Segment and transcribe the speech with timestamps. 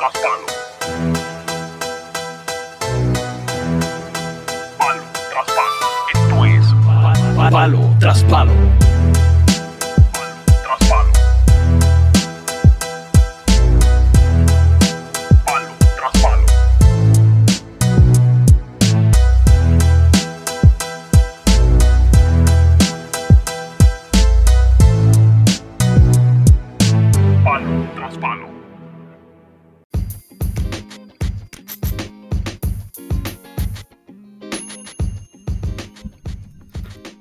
[0.00, 0.46] tras palo.
[5.30, 5.80] Tras palo.
[6.14, 8.52] Esto es Palo tras palo.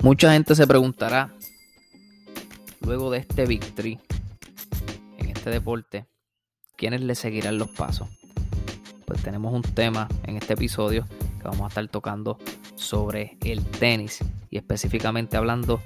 [0.10, 1.36] Mucha gente se preguntará,
[2.82, 4.00] luego de este victory
[5.20, 6.08] en este deporte,
[6.76, 8.10] ¿quiénes le seguirán los pasos?
[9.06, 11.06] Pues tenemos un tema en este episodio
[11.40, 12.40] que vamos a estar tocando
[12.74, 14.18] sobre el tenis
[14.50, 15.80] y específicamente hablando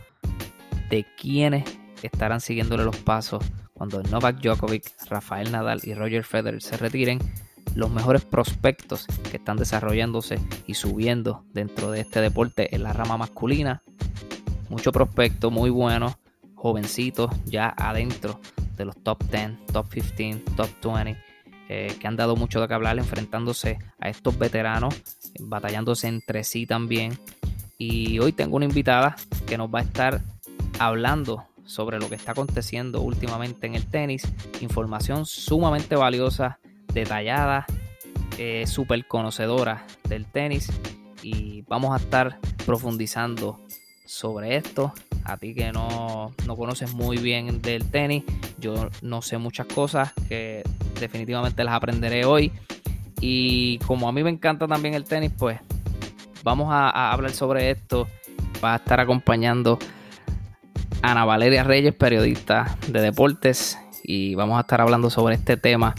[0.90, 1.66] de quiénes
[2.02, 3.44] estarán siguiéndole los pasos
[3.74, 7.20] cuando Novak Djokovic, Rafael Nadal y Roger Federer se retiren,
[7.76, 13.18] los mejores prospectos que están desarrollándose y subiendo dentro de este deporte en la rama
[13.18, 13.84] masculina
[14.74, 16.18] mucho prospecto muy bueno,
[16.55, 18.40] jovencitos ya adentro
[18.76, 21.15] de los top 10, top 15, top 20,
[21.70, 24.96] eh, que han dado mucho de qué hablar enfrentándose a estos veteranos,
[25.40, 27.20] batallándose entre sí también.
[27.77, 29.15] Y hoy tengo una invitada
[29.46, 30.21] que nos va a estar
[30.80, 34.27] hablando sobre lo que está aconteciendo últimamente en el tenis,
[34.60, 36.60] información sumamente valiosa,
[36.91, 37.68] detallada,
[38.40, 40.71] eh, súper conocedora del tenis
[41.21, 43.60] y vamos a estar profundizando
[44.05, 44.93] sobre esto.
[45.26, 48.23] A ti que no, no, conoces muy bien del tenis,
[48.59, 50.63] yo no sé muchas cosas que
[50.99, 52.51] definitivamente las aprenderé hoy.
[53.21, 55.59] Y como a mí me encanta también el tenis, pues
[56.43, 58.07] vamos a, hablar sobre esto.
[58.63, 59.79] Va a estar acompañando
[61.01, 65.96] Ana Valeria Reyes, periodista de deportes, y vamos a estar hablando sobre este tema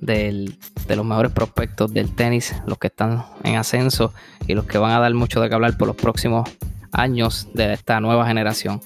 [0.00, 4.12] del, de los mejores prospectos del tenis, los que están en ascenso
[4.46, 6.48] y los que van a dar mucho de qué hablar por los próximos
[6.96, 8.80] años de esta nueva generación.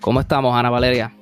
[0.00, 1.12] ¿Cómo estamos, Ana Valeria?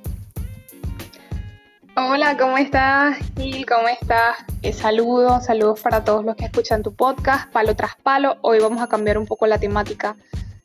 [1.97, 3.65] Hola, ¿cómo estás, Gil?
[3.65, 4.37] ¿Cómo estás?
[4.61, 8.37] Eh, saludos, saludos para todos los que escuchan tu podcast, Palo tras Palo.
[8.41, 10.15] Hoy vamos a cambiar un poco la temática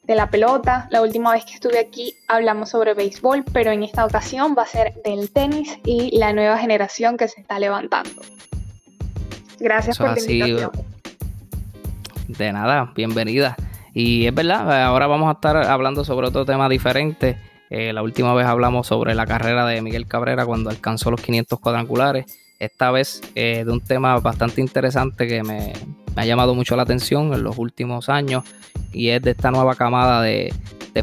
[0.02, 0.88] de la pelota.
[0.90, 4.66] La última vez que estuve aquí hablamos sobre béisbol, pero en esta ocasión va a
[4.66, 8.22] ser del tenis y la nueva generación que se está levantando.
[9.60, 10.70] Gracias Eso por la invitación.
[12.26, 13.56] De nada, bienvenida.
[13.92, 17.38] Y es verdad, ahora vamos a estar hablando sobre otro tema diferente.
[17.70, 21.58] Eh, la última vez hablamos sobre la carrera de Miguel Cabrera cuando alcanzó los 500
[21.60, 22.26] cuadrangulares.
[22.58, 25.72] Esta vez eh, de un tema bastante interesante que me,
[26.16, 28.44] ha llamado mucho la atención en los últimos años
[28.92, 30.52] y es de esta nueva camada de,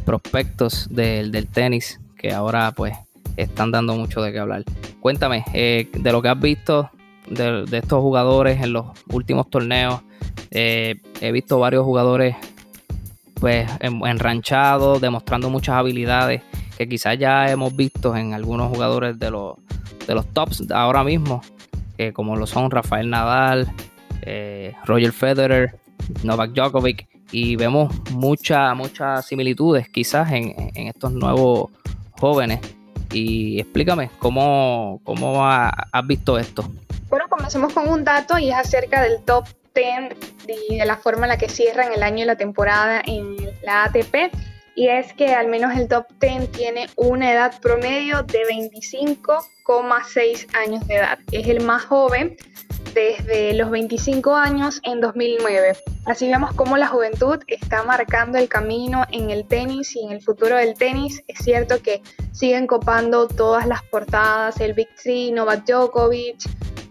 [0.05, 2.93] prospectos del, tenis que ahora pues
[3.35, 4.63] están dando mucho de qué hablar.
[4.99, 6.91] Cuéntame, eh, de lo que has visto
[7.27, 10.01] de, estos jugadores en los últimos torneos,
[10.51, 12.35] eh, he visto varios jugadores
[13.39, 16.41] pues enranchados, demostrando muchas habilidades
[16.77, 19.55] que quizás ya hemos visto en algunos jugadores de los,
[20.05, 21.41] de los tops ahora mismo,
[21.97, 23.67] eh, como lo son Rafael Nadal,
[24.21, 25.79] eh, Roger Federer,
[26.23, 31.71] Novak Djokovic, y vemos muchas muchas similitudes quizás en, en, estos nuevos
[32.11, 32.59] jóvenes.
[33.11, 36.69] Y explícame, ¿cómo, cómo ha, has visto esto?
[37.09, 39.45] Bueno, comencemos con un dato y es acerca del top
[39.77, 40.13] 10
[40.69, 43.85] y de la forma en la que cierran el año y la temporada en la
[43.85, 44.33] ATP.
[44.75, 50.85] Y es que al menos el top 10 tiene una edad promedio de 25,6 años
[50.87, 51.19] de edad.
[51.31, 52.35] Es el más joven
[52.93, 55.77] desde los 25 años en 2009.
[56.05, 60.21] Así vemos cómo la juventud está marcando el camino en el tenis y en el
[60.21, 61.23] futuro del tenis.
[61.27, 62.01] Es cierto que
[62.31, 66.39] siguen copando todas las portadas, el Big Three, Novak Djokovic,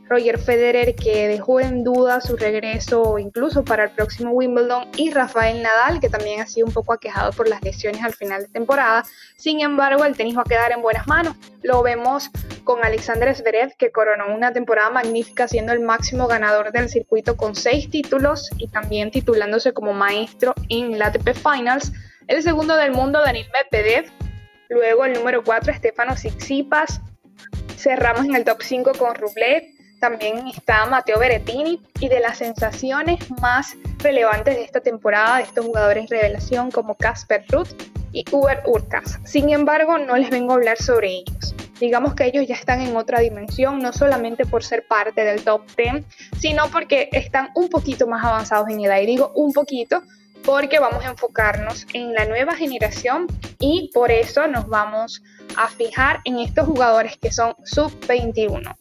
[0.09, 5.63] Roger Federer que dejó en duda su regreso incluso para el próximo Wimbledon y Rafael
[5.63, 9.05] Nadal que también ha sido un poco aquejado por las lesiones al final de temporada.
[9.37, 11.35] Sin embargo, el tenis va a quedar en buenas manos.
[11.63, 12.31] Lo vemos
[12.63, 17.57] con Alexander Zverev que coronó una temporada magnífica siendo el máximo ganador del circuito con
[17.57, 21.93] seis títulos y también titulándose como maestro en la ATP Finals.
[22.29, 24.07] El segundo del mundo, Daniil Medvedev.
[24.69, 27.01] Luego el número 4, Stefano Tsitsipas.
[27.77, 33.31] Cerramos en el top 5 con Rublev también está Mateo Berettini y de las sensaciones
[33.41, 37.69] más relevantes de esta temporada de estos jugadores revelación como Casper Ruth
[38.13, 39.19] y Uber Urcas.
[39.25, 41.55] Sin embargo, no les vengo a hablar sobre ellos.
[41.81, 45.63] Digamos que ellos ya están en otra dimensión, no solamente por ser parte del top
[45.77, 46.05] 10,
[46.39, 48.99] sino porque están un poquito más avanzados en edad.
[49.01, 50.03] Y digo un poquito
[50.45, 53.27] porque vamos a enfocarnos en la nueva generación
[53.59, 55.23] y por eso nos vamos
[55.57, 58.77] a fijar en estos jugadores que son sub 21.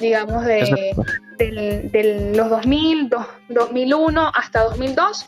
[0.00, 0.94] Digamos, de,
[1.38, 5.26] del- los 2000, dos- 2001 hasta 2002.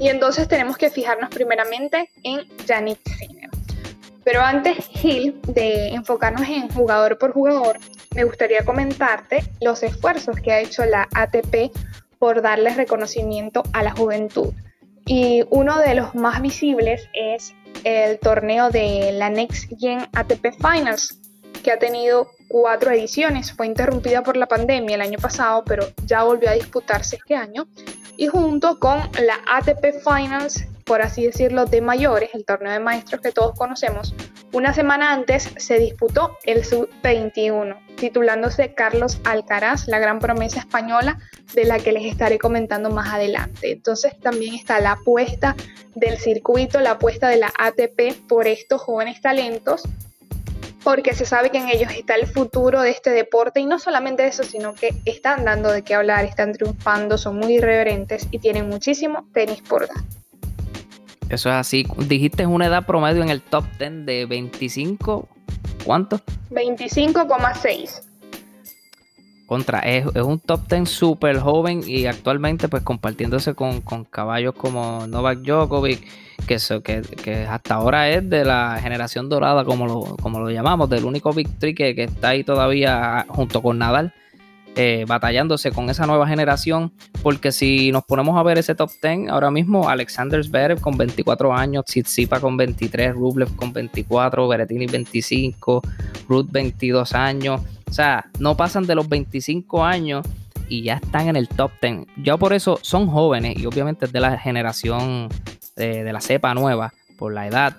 [0.00, 3.50] Y entonces tenemos que fijarnos primeramente en Yannick Sinner.
[4.24, 7.78] Pero antes, Gil, de enfocarnos en jugador por jugador,
[8.14, 11.72] me gustaría comentarte los esfuerzos que ha hecho la ATP
[12.18, 14.52] por darle reconocimiento a la juventud.
[15.06, 17.52] Y uno de los más visibles es
[17.82, 21.18] el torneo de la Next Gen ATP Finals,
[21.64, 23.50] que ha tenido cuatro ediciones.
[23.50, 27.66] Fue interrumpida por la pandemia el año pasado, pero ya volvió a disputarse este año.
[28.18, 33.22] Y junto con la ATP Finals, por así decirlo, de mayores, el torneo de maestros
[33.22, 34.14] que todos conocemos,
[34.52, 41.18] una semana antes se disputó el Sub-21, titulándose Carlos Alcaraz, la gran promesa española
[41.54, 43.72] de la que les estaré comentando más adelante.
[43.72, 45.56] Entonces también está la apuesta
[45.94, 49.84] del circuito, la apuesta de la ATP por estos jóvenes talentos,
[50.84, 54.26] porque se sabe que en ellos está el futuro de este deporte y no solamente
[54.26, 58.68] eso, sino que están dando de qué hablar, están triunfando, son muy irreverentes y tienen
[58.68, 60.04] muchísimo tenis por dar.
[61.28, 61.86] Eso es así.
[61.96, 65.28] Dijiste una edad promedio en el top 10 de 25.
[65.84, 66.20] ¿Cuánto?
[66.50, 68.11] 25,6.
[69.52, 75.06] Contra, es, un top 10 súper joven y actualmente pues compartiéndose con, con caballos como
[75.06, 76.00] Novak Djokovic,
[76.46, 80.48] que, eso, que, que hasta ahora es de la generación dorada, como lo, como lo
[80.48, 84.14] llamamos, del único victory que, que está ahí todavía junto con Nadal,
[84.74, 86.90] eh, batallándose con esa nueva generación,
[87.22, 91.52] porque si nos ponemos a ver ese top 10, ahora mismo Alexander Zverev con 24
[91.52, 95.82] años, Tsitsipa con 23, Rublev con 24, Berrettini 25,
[96.26, 97.60] Ruth 22 años,
[97.92, 100.26] o sea, no pasan de los 25 años
[100.66, 102.06] y ya están en el top 10.
[102.16, 105.28] Ya por eso son jóvenes y obviamente es de la generación
[105.76, 107.76] de, la cepa nueva por la edad,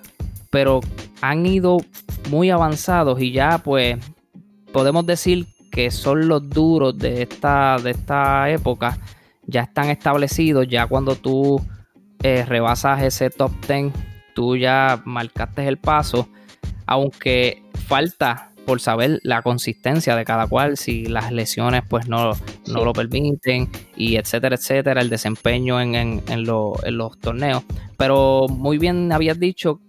[0.51, 0.81] pero
[1.19, 1.77] han ido
[2.29, 3.97] muy avanzados y ya pues
[4.71, 8.99] podemos decir que son los duros de esta, de esta época,
[9.47, 11.59] ya están establecidos, ya cuando tú
[12.21, 13.91] eh, rebasas ese top 10,
[14.35, 16.29] tú ya marcaste el paso,
[16.85, 22.33] aunque falta por saber la consistencia de cada cual, si las lesiones pues no, no
[22.63, 22.71] Sí.
[22.73, 27.63] lo permiten y etcétera, etcétera, el desempeño en, en- en lo- en los torneos.
[27.97, 29.79] Pero muy bien habías dicho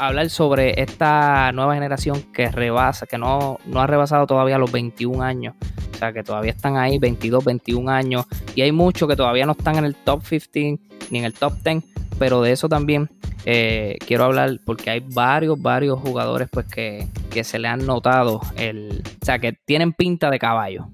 [0.00, 5.22] hablar sobre esta nueva generación que rebasa, que no, no ha rebasado todavía los 21
[5.22, 5.54] años.
[5.92, 8.24] O sea, que todavía están ahí 22, 21 años.
[8.54, 10.78] Y hay muchos que todavía no están en el top 15
[11.10, 11.82] ni en el top 10.
[12.20, 13.08] Pero de eso también
[13.50, 18.42] eh, quiero hablar porque hay varios, varios jugadores pues que, que se le han notado
[18.58, 19.02] el...
[19.22, 20.88] O sea, que tienen pinta de caballo.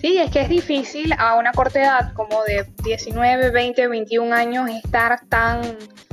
[0.00, 4.70] Sí, es que es difícil a una corta edad como de 19, 20, 21 años
[4.70, 5.60] estar tan,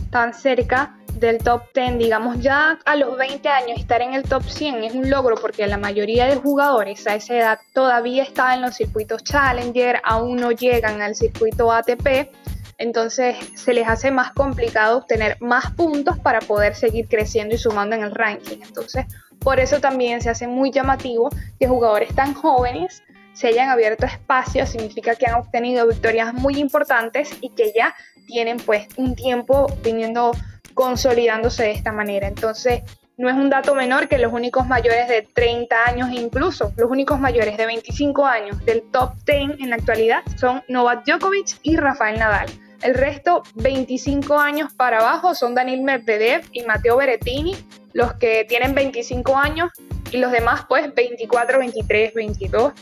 [0.10, 2.00] tan cerca del top 10.
[2.00, 5.66] Digamos, ya a los 20 años estar en el top 100 es un logro porque
[5.68, 10.52] la mayoría de jugadores a esa edad todavía están en los circuitos Challenger, aún no
[10.52, 12.30] llegan al circuito ATP.
[12.78, 17.96] Entonces se les hace más complicado obtener más puntos para poder seguir creciendo y sumando
[17.96, 18.58] en el ranking.
[18.62, 19.06] Entonces,
[19.40, 21.30] por eso también se hace muy llamativo
[21.60, 27.30] que jugadores tan jóvenes se hayan abierto espacios, significa que han obtenido victorias muy importantes
[27.42, 27.94] y que ya
[28.28, 30.32] tienen pues un tiempo viniendo
[30.74, 32.28] consolidándose de esta manera.
[32.28, 32.82] Entonces,
[33.18, 36.90] no es un dato menor que los únicos mayores de 30 años e incluso los
[36.90, 41.78] únicos mayores de 25 años del top 10 en la actualidad son Novak Djokovic y
[41.78, 42.48] Rafael Nadal.
[42.82, 47.56] El resto, 25 años para abajo, son Daniel Medvedev y Matteo Berrettini,
[47.94, 49.72] los que tienen 25 años
[50.12, 52.74] y los demás pues 24, 23, 22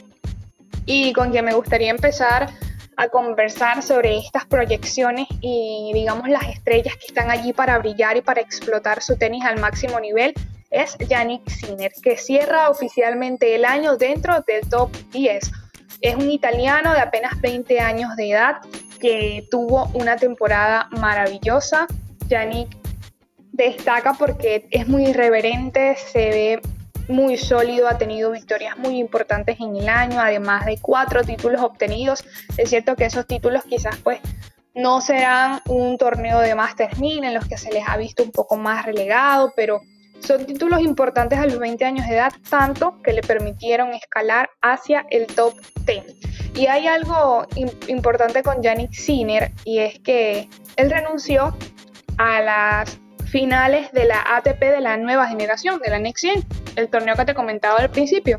[0.86, 2.50] y con quien me gustaría empezar
[2.98, 8.22] a conversar sobre estas proyecciones y digamos las estrellas que están allí para brillar y
[8.22, 10.34] para explotar su tenis al máximo nivel
[10.70, 15.52] es Yannick Sinner, que cierra oficialmente el año dentro del top 10.
[16.02, 18.58] Es un italiano de apenas 20 años de edad
[19.04, 21.88] que tuvo una temporada maravillosa.
[22.30, 22.70] Yannick
[23.52, 26.62] destaca porque es muy irreverente, se ve
[27.10, 32.24] muy sólido, ha tenido victorias muy importantes en el año, además de cuatro títulos obtenidos.
[32.58, 34.22] Es cierto que esos títulos quizás pues
[34.74, 38.32] no serán un torneo de Masters 1000 en los que se les ha visto un
[38.32, 39.82] poco más relegado, pero
[40.20, 45.06] son títulos importantes a los 20 años de edad, tanto que le permitieron escalar hacia
[45.10, 45.54] el top
[45.86, 46.04] 10.
[46.56, 47.46] Y hay algo
[47.88, 51.56] importante con Yannick Sinner y es que él renunció
[52.18, 56.88] a las finales de la ATP de la nueva generación, de la Next Gen, el
[56.90, 58.38] torneo que te comentaba al principio,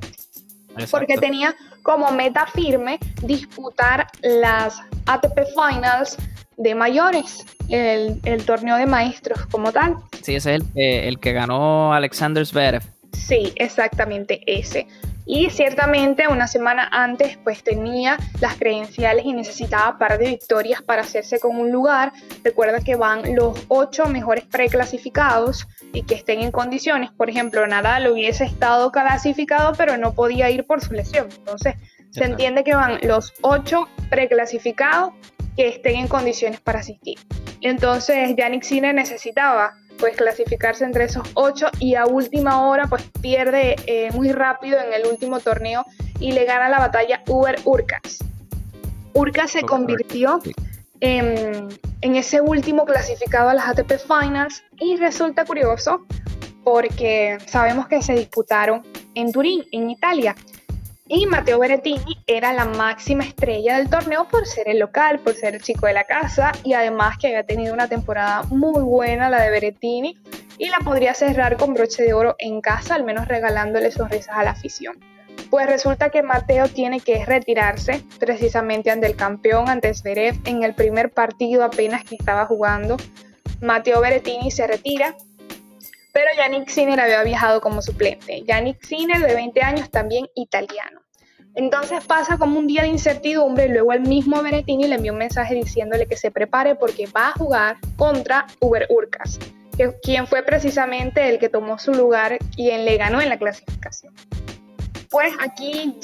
[0.70, 0.86] Exacto.
[0.90, 6.16] porque tenía como meta firme disputar las ATP Finals
[6.56, 9.96] de mayores, el, el torneo de maestros como tal.
[10.22, 12.82] Sí, ese es el, eh, el que ganó Alexander Zverev.
[13.12, 14.86] Sí, exactamente ese.
[15.26, 21.02] y ciertamente una semana antes pues tenía las credenciales y necesitaba par de victorias para
[21.02, 22.12] hacerse con un lugar.
[22.42, 27.10] Recuerda que van los ocho mejores preclasificados y que estén en condiciones.
[27.12, 31.28] Por ejemplo, Nadal hubiese estado clasificado pero no podía ir por su lesión.
[31.38, 31.76] Entonces
[32.10, 35.14] se entiende que van los ocho preclasificados
[35.56, 37.18] que estén en condiciones para asistir.
[37.60, 43.76] Entonces Yannick Sinner necesitaba pues clasificarse entre esos ocho y a última hora pues pierde
[43.86, 45.84] eh, muy rápido en el último torneo
[46.18, 48.18] y le gana la batalla Uber Urcas.
[49.12, 50.40] Urcas se convirtió
[51.00, 51.68] en,
[52.00, 56.04] en ese último clasificado a las ATP Finals y resulta curioso
[56.64, 58.82] porque sabemos que se disputaron
[59.14, 60.34] en Turín, en Italia.
[61.06, 65.54] Y Matteo Berrettini era la máxima estrella del torneo por ser el local, por ser
[65.54, 69.42] el chico de la casa y además que había tenido una temporada muy buena la
[69.42, 70.18] de Berrettini
[70.56, 74.44] y la podría cerrar con broche de oro en casa, al menos regalándole sonrisas a
[74.44, 74.98] la afición.
[75.50, 80.74] Pues resulta que Mateo tiene que retirarse precisamente ante el campeón, ante Zverev, en el
[80.74, 82.96] primer partido apenas que estaba jugando.
[83.60, 85.14] Matteo Berrettini se retira
[86.14, 88.44] pero Yannick Sinner había viajado como suplente.
[88.44, 91.00] Yannick Sinner, de 20 años, también italiano.
[91.56, 95.18] Entonces pasa como un día de incertidumbre y luego el mismo Berrettini le envió un
[95.18, 99.40] mensaje diciéndole que se prepare porque va a jugar contra Uber Urcas,
[100.02, 104.14] quien fue precisamente el que tomó su lugar y quien le ganó en la clasificación.
[105.10, 105.96] Pues aquí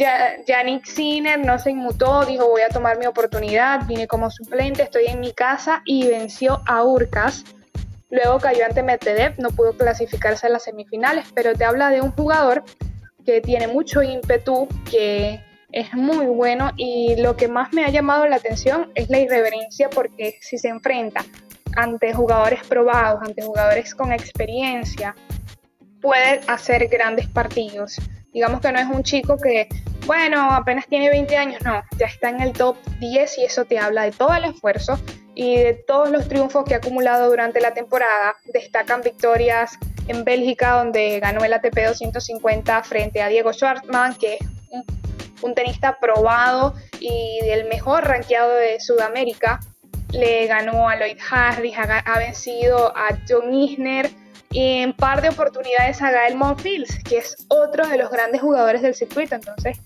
[0.47, 5.07] Yannick Sinner no se inmutó, dijo voy a tomar mi oportunidad, vine como suplente, estoy
[5.07, 7.45] en mi casa y venció a Urcas
[8.11, 12.11] Luego cayó ante Medvedev, no pudo clasificarse a las semifinales, pero te habla de un
[12.11, 12.65] jugador
[13.25, 15.41] que tiene mucho ímpetu, que
[15.73, 19.89] es muy bueno y lo que más me ha llamado la atención es la irreverencia
[19.89, 21.25] porque si se enfrenta
[21.77, 25.15] ante jugadores probados, ante jugadores con experiencia,
[26.01, 28.01] puede hacer grandes partidos.
[28.33, 29.69] Digamos que no es un chico que,
[30.07, 33.79] bueno, apenas tiene 20 años, no, ya está en el top 10 y eso te
[33.79, 34.99] habla de todo el esfuerzo
[35.41, 40.73] y de todos los triunfos que ha acumulado durante la temporada, destacan victorias en Bélgica,
[40.73, 44.41] donde ganó el ATP 250 frente a Diego Schwartzman, que es
[45.41, 49.61] un, tenista probado y el mejor rankeado de Sudamérica.
[50.13, 54.11] Le ganó a Lloyd Harris, ha, vencido a John Isner
[54.51, 58.83] y en par de oportunidades a Gael Monfils, que es otro de los grandes jugadores
[58.83, 59.37] del circuito.
[59.37, 59.79] Entonces,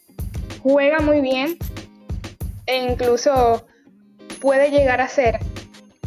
[0.64, 1.56] juega muy bien
[2.66, 3.64] e incluso
[4.44, 5.38] puede llegar a ser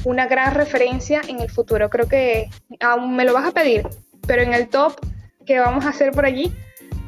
[0.04, 1.90] una gran referencia en el futuro.
[1.90, 3.88] Creo que aún me lo vas a pedir,
[4.28, 4.94] pero en el top
[5.44, 6.54] que vamos a hacer por allí,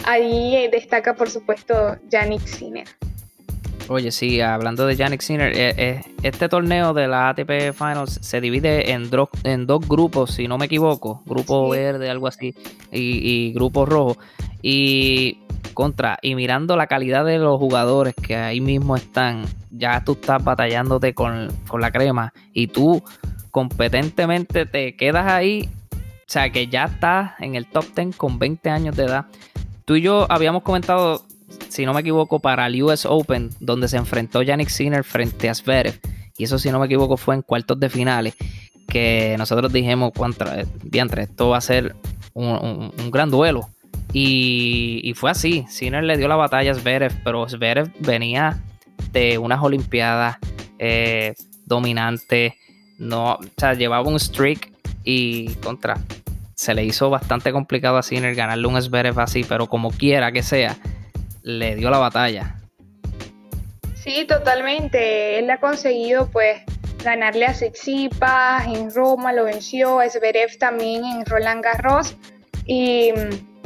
[0.05, 2.87] ahí destaca por supuesto Yannick Sinner.
[3.89, 8.41] Oye, sí, hablando de Yannick Sinner, eh, eh, este torneo de la ATP Finals se
[8.41, 9.11] divide en,
[9.43, 12.55] en dos grupos, si no me equivoco, grupo verde, algo así,
[12.91, 14.17] y, y grupo rojo.
[14.63, 15.43] Y
[15.79, 20.43] contra, y mirando la calidad de los jugadores que ahí mismo están, ya tú estás
[20.43, 21.47] batallándote con,
[21.79, 23.01] la crema y tú
[23.49, 28.69] competentemente te quedas ahí, o sea que ya estás en el top 10 con 20
[28.69, 29.27] años de edad.
[29.85, 31.23] Tú y yo habíamos comentado,
[31.69, 35.55] si no me equivoco, para el US Open, donde se enfrentó Yannick Sinner frente a
[35.55, 35.97] Zverev,
[36.37, 38.35] y eso si no me equivoco fue en cuartos de finales,
[38.89, 41.95] que nosotros dijimos, contra, diantre, esto va a ser
[42.33, 43.69] un gran duelo
[44.13, 45.65] y, fue así.
[45.69, 48.61] Sinner le dio la batalla a Zverev, pero Zverev venía
[49.11, 50.37] de unas Olimpiadas
[50.79, 51.35] eh,
[51.65, 52.55] dominante.
[52.97, 54.71] No, o sea, llevaba un streak
[55.03, 55.97] y contra.
[56.55, 60.43] Se le hizo bastante complicado a Sinner ganarle un Zverev así, pero como quiera que
[60.43, 60.75] sea,
[61.43, 62.55] le dio la batalla.
[63.95, 65.39] Sí, totalmente.
[65.39, 66.61] Él ha conseguido, pues,
[67.03, 70.05] ganarle a Tsitsipas en Roma, lo venció, a
[70.57, 72.15] también en Roland Garros.
[72.65, 73.13] Y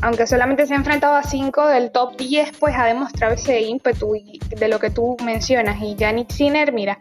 [0.03, 4.11] aunque solamente se ha enfrentado a 5 del top 10, pues ha demostrado ese ímpetu
[4.49, 5.81] de lo que tú mencionas.
[5.81, 6.99] Y Yannick Sinner, mira,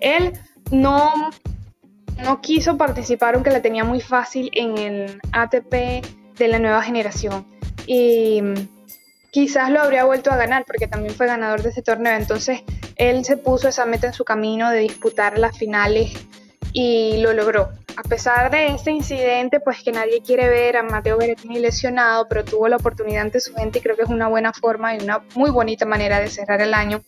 [0.00, 0.32] él
[0.72, 1.30] no,
[2.24, 6.04] no quiso participar, aunque la tenía muy fácil en el ATP
[6.38, 7.46] de la nueva generación.
[7.86, 8.42] Y
[9.30, 12.16] quizás lo habría vuelto a ganar, porque también fue ganador de ese torneo.
[12.16, 12.64] Entonces,
[12.96, 16.14] él se puso esa meta en su camino de disputar las finales
[16.72, 17.70] y lo logró.
[17.96, 22.44] A pesar de este incidente, pues que nadie quiere ver a Mateo Berrettini lesionado, pero
[22.44, 25.22] tuvo la oportunidad ante su gente y creo que es una buena forma y una
[25.34, 27.02] muy bonita manera de cerrar el año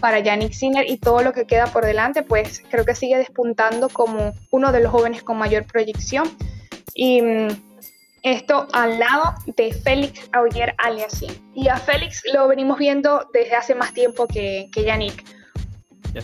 [0.00, 3.88] para Yannick Sinner y todo lo que queda por delante, pues creo que sigue despuntando
[3.88, 6.30] como uno de los jóvenes con mayor proyección.
[6.94, 7.48] Y mm,
[8.22, 11.34] esto al lado de Félix Auger Aliassime.
[11.54, 15.24] Y a Félix lo venimos viendo desde hace más tiempo que, que Yannick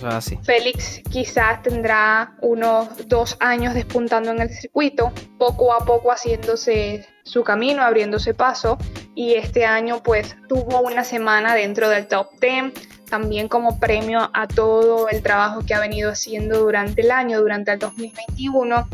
[0.02, 0.38] así.
[0.42, 7.44] Félix quizás tendrá unos dos años despuntando en el circuito, poco a poco haciéndose su
[7.44, 8.78] camino, abriéndose paso.
[9.16, 12.72] y este año pues tuvo una semana dentro del top 10,
[13.08, 17.72] también como premio a todo el trabajo que ha venido haciendo durante el año, durante
[17.72, 18.88] el 2021.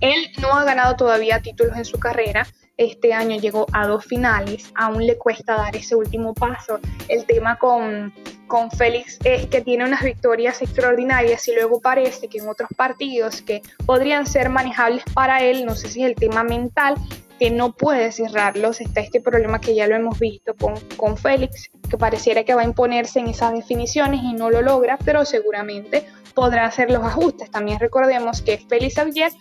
[0.00, 2.46] Él no ha ganado todavía títulos en su carrera,
[2.78, 6.78] este año llegó a dos finales, aún le cuesta dar ese último paso.
[7.08, 8.14] El tema con,
[8.46, 13.42] con Félix es que tiene unas victorias extraordinarias y luego parece que en otros partidos
[13.42, 16.94] que podrían ser manejables para él, no sé si es el tema mental,
[17.40, 18.80] que no puede cerrarlos.
[18.80, 22.62] Está este problema que ya lo hemos visto con, con Félix, que pareciera que va
[22.62, 26.04] a imponerse en esas definiciones y no lo logra, pero seguramente
[26.34, 27.50] podrá hacer los ajustes.
[27.50, 29.32] También recordemos que Félix Xavier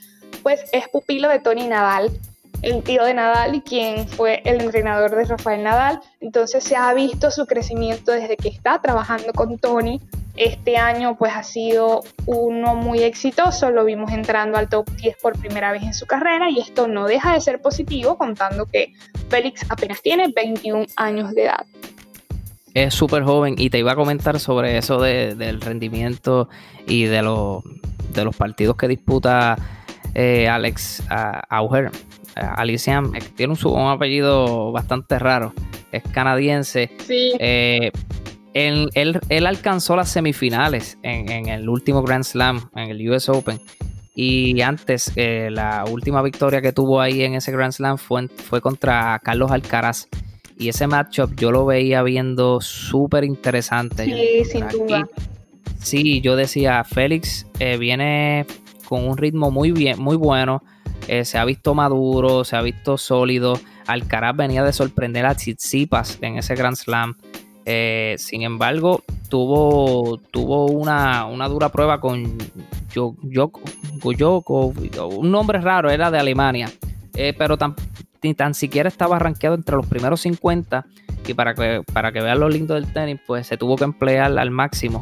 [0.42, 2.12] pues es pupilo de Tony Nadal
[2.62, 6.00] el tío de Nadal y quien fue el entrenador de Rafael Nadal.
[6.20, 10.02] Entonces se ha visto su crecimiento desde que está trabajando con Tony.
[10.36, 15.38] Este año pues ha sido uno muy exitoso, lo vimos entrando al top 10 por
[15.40, 18.94] primera vez en su carrera y esto no deja de ser positivo contando que
[19.30, 21.66] Félix apenas tiene 21 años de edad.
[22.76, 26.50] Es súper joven y te iba a comentar sobre eso del rendimiento
[26.86, 27.18] y de,
[28.14, 29.58] de los partidos que disputa
[30.14, 31.02] eh, Alex
[31.50, 31.90] Auger
[32.56, 33.02] Alicia
[33.36, 35.54] tiene un, apellido bastante raro.
[35.92, 36.92] Es canadiense.
[37.06, 37.34] Sí.
[37.40, 37.92] Eh,
[38.54, 43.60] él, alcanzó las semifinales en, el último Grand Slam, en el US Open.
[44.16, 48.62] Y antes, eh, la última victoria que tuvo ahí en ese Grand Slam fue, fue
[48.62, 50.08] contra Carlos Alcaraz.
[50.58, 54.06] Y ese matchup yo lo veía viendo súper interesante.
[54.06, 55.08] Sí, sin duda.
[55.80, 58.48] Sí, yo decía, Félix eh, viene
[58.88, 60.64] con un ritmo muy bien, muy bueno.
[61.08, 63.60] Eh, se ha visto maduro, se ha visto sólido.
[63.86, 67.16] Alcaraz venía de sorprender a Tsitsipas en ese Grand Slam.
[67.66, 72.38] Eh, sin embargo, tuvo, tuvo una, dura prueba con
[72.96, 74.74] Goyoko,
[75.10, 76.72] un nombre raro, era de Alemania,
[77.14, 77.76] eh, pero tan,
[78.24, 80.86] ni tan siquiera estaba rankeado entre los primeros 50
[81.28, 84.38] y para que, para que vean lo lindo del tenis, pues se tuvo que emplear
[84.40, 85.02] al máximo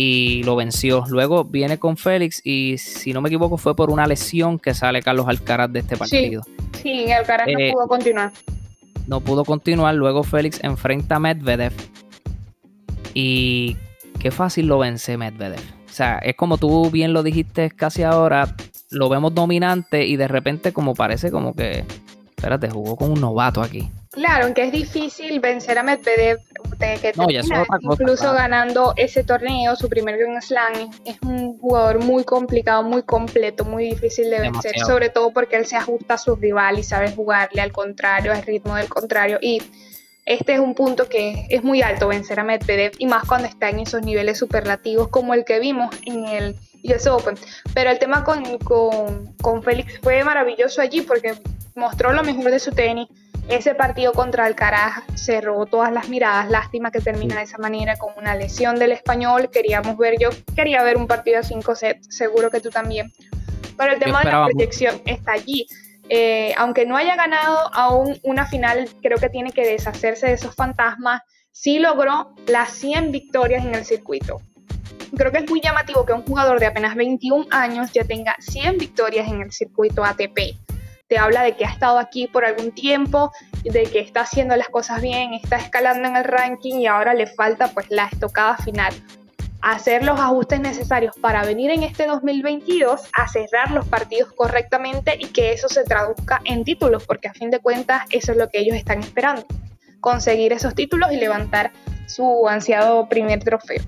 [0.00, 1.04] y lo venció.
[1.08, 5.02] Luego viene con Félix y si no me equivoco fue por una lesión que sale
[5.02, 6.44] Carlos Alcaraz de este partido.
[6.80, 8.32] Sí, Alcaraz no eh, pudo continuar.
[9.08, 11.72] No pudo continuar, luego Félix enfrenta a Medvedev
[13.12, 13.76] y
[14.20, 15.58] qué fácil lo vence Medvedev.
[15.88, 18.54] O sea, es como tú bien lo dijiste casi ahora,
[18.90, 21.84] lo vemos dominante y de repente como parece como que,
[22.38, 23.90] espérate, jugó con un novato aquí.
[24.12, 26.38] Claro, aunque es difícil vencer a Medvedev,
[26.78, 27.12] que
[27.80, 33.64] incluso ganando ese torneo, su primer Grand Slam, es un jugador muy complicado, muy completo,
[33.64, 37.10] muy difícil de vencer, sobre todo porque él se ajusta a su rival y sabe
[37.10, 39.38] jugarle al contrario, al ritmo del contrario.
[39.42, 39.60] Y
[40.24, 43.68] este es un punto que es muy alto vencer a Medvedev y más cuando está
[43.68, 47.34] en esos niveles superlativos como el que vimos en el US Open.
[47.74, 51.34] Pero el tema con, con, con Félix fue maravilloso allí porque
[51.78, 53.08] mostró lo mejor de su tenis
[53.48, 56.50] ese partido contra Alcaraz cerró todas las miradas.
[56.50, 59.48] Lástima que termina de esa manera con una lesión del español.
[59.50, 63.10] Queríamos ver, yo quería ver un partido a 5 sets, seguro que tú también.
[63.76, 65.66] Pero el tema de la proyección está allí.
[66.10, 70.54] Eh, aunque no haya ganado aún una final, creo que tiene que deshacerse de esos
[70.54, 71.22] fantasmas.
[71.50, 74.42] Sí logró las 100 victorias en el circuito.
[75.16, 78.76] Creo que es muy llamativo que un jugador de apenas 21 años ya tenga 100
[78.76, 80.67] victorias en el circuito ATP
[81.08, 83.32] te habla de que ha estado aquí por algún tiempo,
[83.64, 87.26] de que está haciendo las cosas bien, está escalando en el ranking y ahora le
[87.26, 88.92] falta pues la estocada final.
[89.60, 95.28] Hacer los ajustes necesarios para venir en este 2022 a cerrar los partidos correctamente y
[95.28, 98.60] que eso se traduzca en títulos, porque a fin de cuentas eso es lo que
[98.60, 99.46] ellos están esperando,
[100.00, 101.72] conseguir esos títulos y levantar
[102.06, 103.82] su ansiado primer trofeo.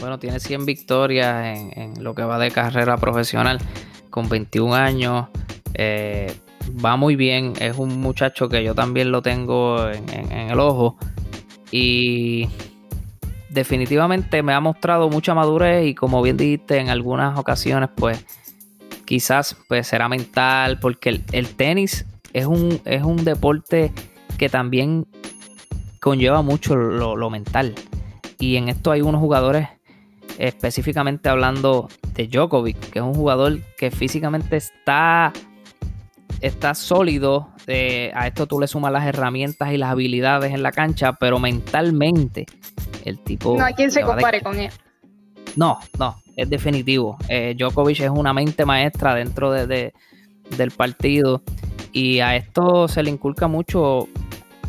[0.00, 3.58] Bueno, tiene 100 victorias en, en lo que va de carrera profesional
[4.10, 5.28] con 21 años.
[5.74, 6.32] Eh,
[6.84, 10.96] va muy bien, es un muchacho que yo también lo tengo en, el ojo.
[11.70, 12.48] Y
[13.50, 18.24] definitivamente me ha mostrado mucha madurez y como bien dijiste en algunas ocasiones pues
[19.04, 23.92] quizás pues será mental porque el, tenis es un, es un deporte
[24.38, 25.06] que también
[26.00, 27.74] conlleva mucho lo, lo mental.
[28.38, 29.68] Y en esto hay unos jugadores
[30.38, 35.32] específicamente hablando de Djokovic que es un jugador que físicamente está
[36.40, 37.50] está sólido.
[37.66, 41.38] Eh, a esto tú le sumas las herramientas y las habilidades en la cancha, pero
[41.38, 42.46] mentalmente
[43.04, 43.56] el tipo...
[43.56, 44.70] No hay quien se compare con él.
[45.56, 47.16] No, no, es definitivo.
[47.28, 49.92] Eh, Djokovic es una mente maestra dentro de,
[50.56, 51.42] del partido
[51.92, 54.08] y a esto se le inculca mucho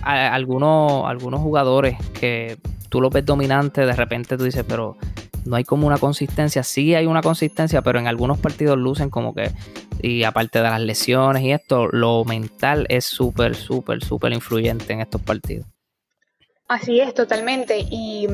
[0.01, 2.57] a algunos, algunos jugadores que
[2.89, 4.97] tú lo ves dominante, de repente tú dices, pero
[5.45, 6.63] no hay como una consistencia.
[6.63, 9.51] Sí hay una consistencia, pero en algunos partidos lucen como que,
[10.01, 15.01] y aparte de las lesiones y esto, lo mental es súper, súper, súper influyente en
[15.01, 15.67] estos partidos.
[16.67, 17.79] Así es, totalmente.
[17.79, 18.27] Y,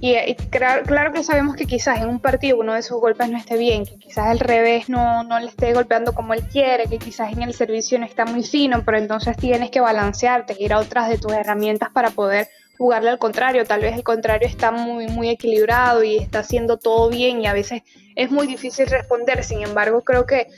[0.00, 3.56] y, claro, que sabemos que quizás en un partido uno de sus golpes no esté
[3.56, 7.32] bien, que quizás el revés no, no le esté golpeando como él quiere, que quizás
[7.32, 11.08] en el servicio no está muy fino, pero entonces tienes que balancearte, ir a otras
[11.08, 13.64] de tus herramientas para poder jugarle al contrario.
[13.64, 17.52] Tal vez el contrario está muy, muy equilibrado y está haciendo todo bien y a
[17.52, 17.82] veces
[18.16, 19.44] es muy difícil responder.
[19.44, 20.48] Sin embargo, creo que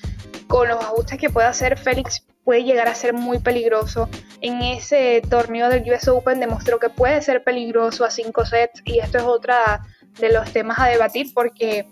[0.46, 4.09] con los ajustes que puede hacer Félix puede llegar a ser muy peligroso.
[4.40, 9.00] En ese torneo del US Open demostró que puede ser peligroso a cinco sets y
[9.00, 9.83] esto es otra
[10.20, 11.87] de los temas a debatir porque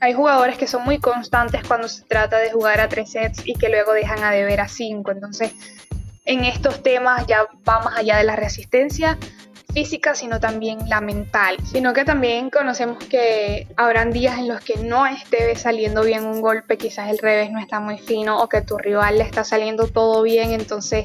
[0.00, 3.54] hay jugadores que son muy constantes cuando se trata de jugar a tres sets y
[3.54, 5.12] que luego dejan a deber a cinco.
[5.12, 5.52] Entonces,
[6.24, 9.16] en estos temas ya va más allá de la resistencia
[9.76, 14.78] física, sino también la mental, sino que también conocemos que habrán días en los que
[14.78, 18.62] no esté saliendo bien un golpe, quizás el revés no está muy fino o que
[18.62, 21.04] tu rival le está saliendo todo bien, entonces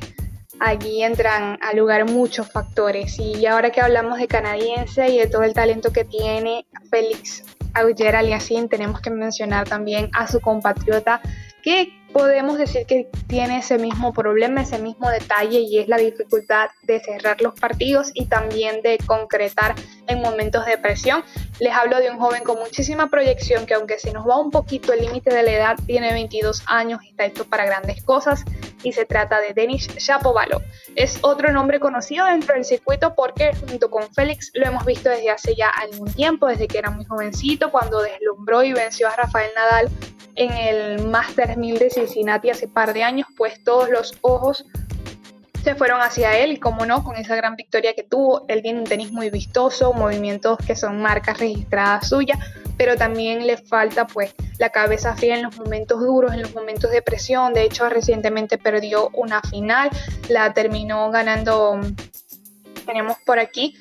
[0.61, 3.19] allí entran a lugar muchos factores.
[3.19, 8.15] Y ahora que hablamos de canadiense y de todo el talento que tiene Félix Auger
[8.15, 11.19] Aliassime, tenemos que mencionar también a su compatriota
[11.61, 16.69] que podemos decir que tiene ese mismo problema, ese mismo detalle y es la dificultad
[16.83, 19.75] de cerrar los partidos y también de concretar
[20.07, 21.23] en momentos de presión.
[21.59, 24.93] Les hablo de un joven con muchísima proyección que aunque se nos va un poquito
[24.93, 28.43] el límite de la edad, tiene 22 años y está hecho para grandes cosas
[28.83, 30.61] y se trata de Denis Shapovalov.
[30.95, 35.29] Es otro nombre conocido dentro del circuito porque junto con Félix lo hemos visto desde
[35.29, 39.51] hace ya algún tiempo, desde que era muy jovencito, cuando deslumbró y venció a Rafael
[39.55, 39.89] Nadal
[40.35, 44.65] en el Master 1000 de Cincinnati hace par de años, pues todos los ojos
[45.63, 48.79] se fueron hacia él y como no, con esa gran victoria que tuvo, él tiene
[48.79, 52.39] un tenis muy vistoso, movimientos que son marcas registradas suyas,
[52.77, 56.89] pero también le falta pues la cabeza fría en los momentos duros, en los momentos
[56.91, 59.89] de presión, de hecho recientemente perdió una final,
[60.29, 61.79] la terminó ganando,
[62.85, 63.77] tenemos por aquí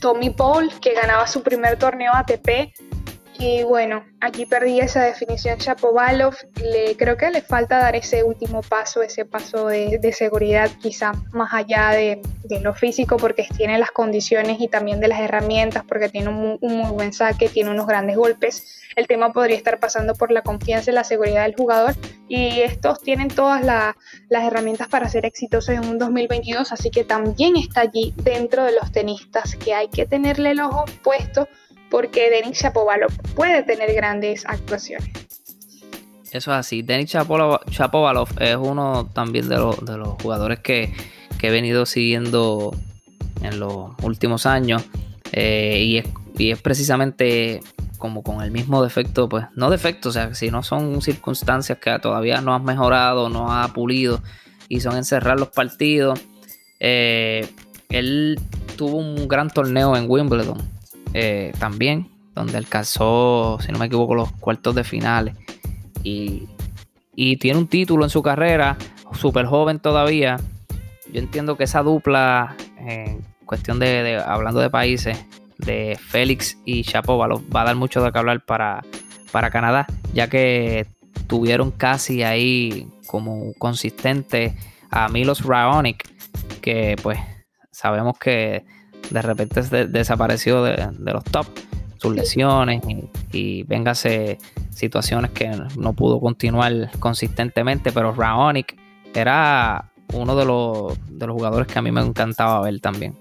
[0.00, 2.72] Tommy Paul, que ganaba su primer torneo ATP
[3.38, 6.34] y bueno, aquí perdí esa definición Chapovalov.
[6.62, 11.52] Le, creo que le falta dar ese último paso, ese paso de, seguridad, quizá más
[11.52, 12.22] allá de,
[12.62, 16.90] lo físico, porque tiene las condiciones y también de las herramientas, porque tiene un, muy
[16.90, 18.80] buen saque, tiene unos grandes golpes.
[18.96, 21.94] El tema podría estar pasando por la confianza y la seguridad del jugador.
[22.28, 27.56] Y estos tienen todas las herramientas para ser exitosos en un 2022, así que también
[27.56, 31.46] está allí dentro de los tenistas que hay que tenerle el ojo puesto
[31.90, 35.08] porque Denis Shapovalov puede tener grandes actuaciones.
[36.32, 36.82] Eso es así.
[36.82, 39.76] Denis Shapovalov es uno también de, los,
[40.22, 40.92] jugadores que,
[41.40, 42.74] he venido siguiendo
[43.42, 44.84] en los últimos años.
[45.32, 47.60] Eh, y, es, y, es, precisamente
[47.98, 51.98] como con el mismo defecto, pues no defecto, o sea, si no son circunstancias que
[51.98, 54.22] todavía no has mejorado, no has pulido
[54.68, 56.20] y son encerrar los partidos.
[56.80, 57.48] Eh,
[57.88, 58.38] él
[58.76, 60.75] tuvo un gran torneo en Wimbledon
[61.18, 65.34] eh, también, donde alcanzó, si no me equivoco, los cuartos de finales.
[66.02, 66.46] Y,
[67.40, 68.76] tiene un título en su carrera,
[69.14, 70.36] súper joven todavía.
[71.10, 75.24] Yo entiendo que esa dupla, en cuestión de, hablando de países,
[75.56, 78.84] de Félix y Shapovalov, va a dar mucho de qué hablar para,
[79.32, 80.86] para Canadá, ya que
[81.28, 84.54] tuvieron casi ahí como consistente
[84.90, 86.06] a Milos Raonic,
[86.60, 87.18] que pues
[87.70, 88.66] sabemos que
[89.10, 91.46] de repente desapareció de, los top,
[91.98, 94.38] sus lesiones y, y véngase
[94.70, 98.76] situaciones que no pudo continuar consistentemente, pero Raonic
[99.14, 103.16] era uno de los, de los jugadores que a mí me encantaba ver también.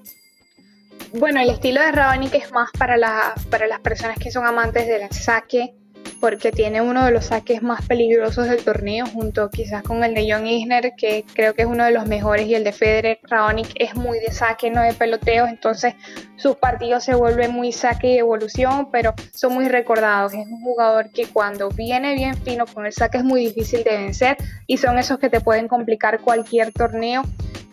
[1.13, 4.87] Bueno, el estilo de Raonic es más para, la, para las personas que son amantes
[4.87, 5.73] del saque,
[6.19, 10.31] porque tiene uno de los saques más peligrosos del torneo, junto quizás con el de
[10.31, 13.19] John Isner, que creo que es uno de los mejores, y el de Federer.
[13.23, 15.93] Raonic es muy de saque, no de peloteo, entonces
[16.37, 20.33] sus partidos se vuelven muy saque y evolución, pero son muy recordados.
[20.33, 23.97] Es un jugador que cuando viene bien fino con el saque es muy difícil de
[23.97, 27.23] vencer y son esos que te pueden complicar cualquier torneo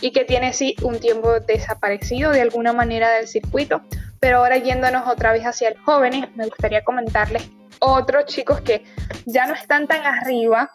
[0.01, 3.83] y que tiene sí un tiempo desaparecido de alguna manera del circuito.
[4.21, 7.49] Pero ahora yéndonos otra vez hacia el jóvenes, me gustaría comentarles
[7.83, 8.85] otros chicos que
[9.27, 10.71] ya no están tan arriba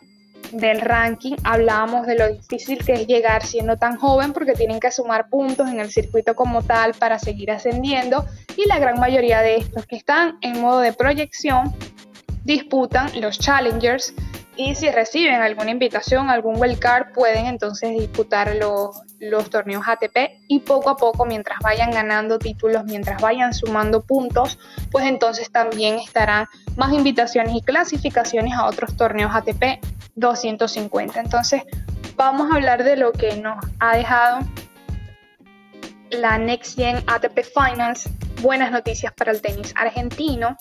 [0.51, 4.91] del ranking, hablábamos de lo difícil que es llegar siendo tan joven porque tienen que
[4.91, 8.25] sumar puntos en el circuito como tal para seguir ascendiendo.
[8.55, 11.73] Y la gran mayoría de estos que están en modo de proyección
[12.43, 14.13] disputan los challengers
[14.57, 20.61] y si reciben alguna invitación, algún card, pueden entonces disputar los, los torneos ATP y
[20.61, 24.57] poco a poco, mientras vayan ganando títulos, mientras vayan sumando puntos,
[24.91, 29.79] pues entonces también estarán más invitaciones y clasificaciones a otros torneos ATP
[30.15, 31.19] 250.
[31.19, 31.61] Entonces,
[32.15, 34.39] vamos a hablar de lo que nos ha dejado
[36.09, 38.09] la Next Gen ATP Finals.
[38.41, 40.57] Buenas noticias para el tenis argentino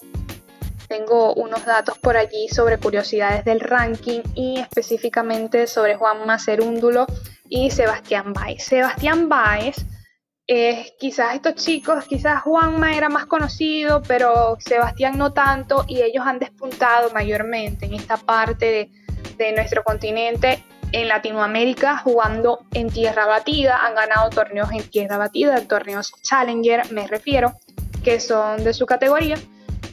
[0.86, 7.06] tengo unos datos por allí sobre curiosidades del ranking y específicamente sobre Juan Macerúndulo
[7.48, 8.64] y Sebastián Baez.
[8.64, 9.76] Sebastián Baez,
[10.46, 16.24] eh, quizás estos chicos, quizás Juanma era más conocido, pero Sebastián no tanto y ellos
[16.26, 18.90] han despuntado mayormente en esta parte de,
[19.36, 25.60] de nuestro continente en Latinoamérica jugando en tierra batida, han ganado torneos en tierra batida,
[25.62, 27.54] torneos Challenger me refiero,
[28.04, 29.36] que son de su categoría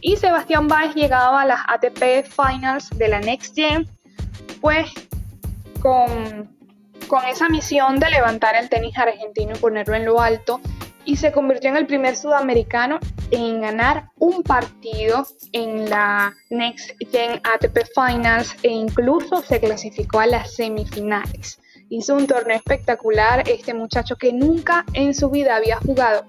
[0.03, 3.87] y Sebastián Báez llegaba a las ATP Finals de la Next Gen,
[4.59, 4.91] pues
[5.81, 6.49] con,
[7.07, 10.59] con esa misión de levantar el tenis argentino y ponerlo en lo alto
[11.05, 12.99] y se convirtió en el primer sudamericano
[13.31, 20.27] en ganar un partido en la Next Gen ATP Finals e incluso se clasificó a
[20.27, 21.59] las semifinales.
[21.89, 26.25] Hizo un torneo espectacular este muchacho que nunca en su vida había jugado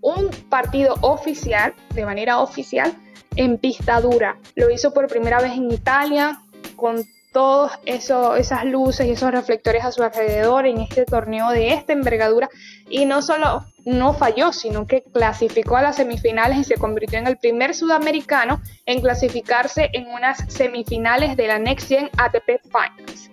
[0.00, 2.92] un partido oficial, de manera oficial,
[3.36, 4.38] en pista dura.
[4.54, 6.40] Lo hizo por primera vez en Italia,
[6.76, 11.92] con todas esas luces y esos reflectores a su alrededor en este torneo de esta
[11.92, 12.48] envergadura.
[12.88, 17.26] Y no solo no falló, sino que clasificó a las semifinales y se convirtió en
[17.26, 23.30] el primer sudamericano en clasificarse en unas semifinales de la Next Gen ATP Finals.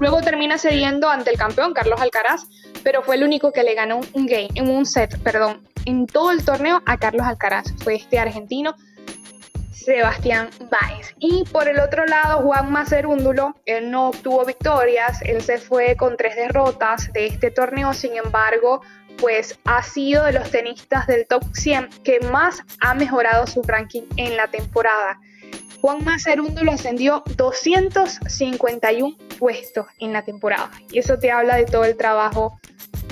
[0.00, 2.46] Luego termina cediendo ante el campeón Carlos Alcaraz,
[2.82, 6.30] pero fue el único que le ganó un game, en un set, perdón, en todo
[6.30, 7.74] el torneo a Carlos Alcaraz.
[7.84, 8.74] Fue este argentino
[9.84, 11.14] Sebastián Báez.
[11.18, 16.16] Y por el otro lado, Juan Macerúndulo, él no obtuvo victorias, él se fue con
[16.16, 18.82] tres derrotas de este torneo, sin embargo,
[19.18, 24.02] pues ha sido de los tenistas del top 100 que más ha mejorado su ranking
[24.16, 25.20] en la temporada.
[25.80, 30.70] Juan Macerúndulo ascendió 251 puestos en la temporada.
[30.90, 32.60] Y eso te habla de todo el trabajo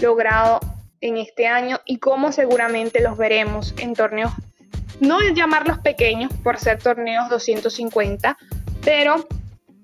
[0.02, 0.61] logrado
[1.00, 4.33] en este año y cómo seguramente los veremos en torneos
[5.01, 8.37] no llamarlos pequeños por ser torneos 250,
[8.85, 9.27] pero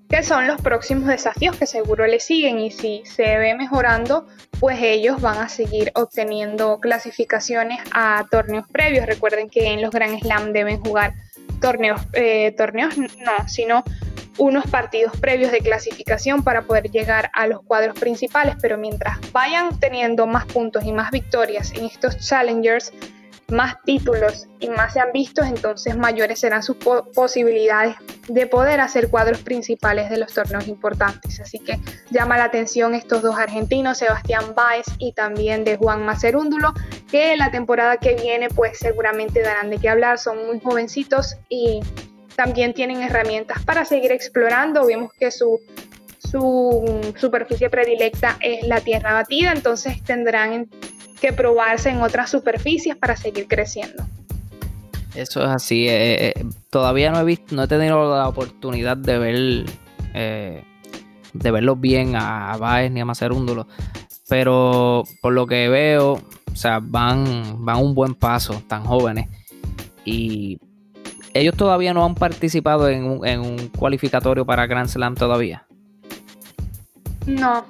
[0.09, 4.27] que son los próximos desafíos que seguro le siguen y si se ve mejorando,
[4.59, 9.05] pues ellos van a seguir obteniendo clasificaciones a torneos previos.
[9.07, 11.13] Recuerden que en los Grand Slam deben jugar
[11.59, 13.83] torneos, eh, torneos no, sino
[14.37, 19.79] unos partidos previos de clasificación para poder llegar a los cuadros principales, pero mientras vayan
[19.79, 22.91] teniendo más puntos y más victorias en estos challengers,
[23.47, 27.95] más títulos y más sean vistos, entonces mayores serán sus posibilidades
[28.27, 31.39] de poder hacer cuadros principales de los torneos importantes.
[31.39, 31.79] Así que
[32.09, 36.73] llama la atención estos dos argentinos, Sebastián Báez y también de Juan Macerúndulo,
[37.11, 41.81] que la temporada que viene pues seguramente darán de qué hablar, son muy jovencitos y
[42.35, 44.85] también tienen herramientas para seguir explorando.
[44.85, 45.59] Vemos que su
[46.25, 50.67] su superficie predilecta es la tierra batida, entonces tendrán
[51.19, 54.03] que probarse en otras superficies para seguir creciendo.
[55.15, 55.87] Eso es así.
[55.87, 59.65] Eh, eh, todavía no he visto, no he tenido la oportunidad de ver
[60.13, 60.63] eh,
[61.33, 63.67] de verlos bien a Baez ni a Macerúndulo.
[64.27, 69.29] Pero por lo que veo, o sea, van, van un buen paso, tan jóvenes.
[70.03, 70.59] Y
[71.33, 75.65] ellos todavía no han participado en un, en un cualificatorio para Grand Slam todavía.
[77.25, 77.65] No,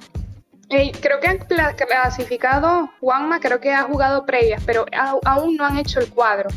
[0.69, 4.85] creo que han clasificado, Juanma creo que ha jugado previas, pero
[5.25, 6.49] aún no han hecho el cuadro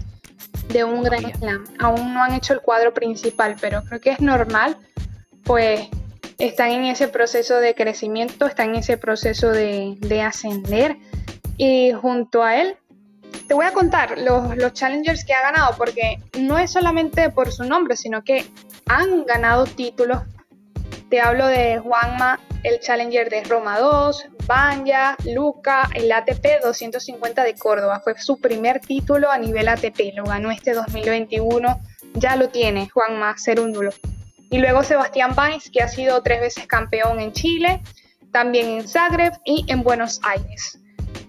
[0.69, 1.65] de un Gran Slam.
[1.79, 4.77] Aún no han hecho el cuadro principal, pero creo que es normal,
[5.45, 5.89] pues
[6.39, 10.97] están en ese proceso de crecimiento, están en ese proceso de, de ascender.
[11.57, 12.77] Y junto a él,
[13.49, 17.51] te voy a contar los, los challengers que ha ganado, porque no es solamente por
[17.51, 18.47] su nombre, sino que
[18.87, 20.23] han ganado títulos.
[21.11, 27.55] Te hablo de Juanma el Challenger de Roma 2, Banya, Luca, el ATP 250 de
[27.55, 28.01] Córdoba.
[28.01, 31.81] Fue su primer título a nivel ATP, lo ganó este 2021,
[32.15, 33.91] ya lo tiene Juan Cerúndulo.
[34.51, 37.83] Y luego Sebastián Baez, que ha sido tres veces campeón en Chile,
[38.33, 40.79] también en Zagreb y en Buenos Aires.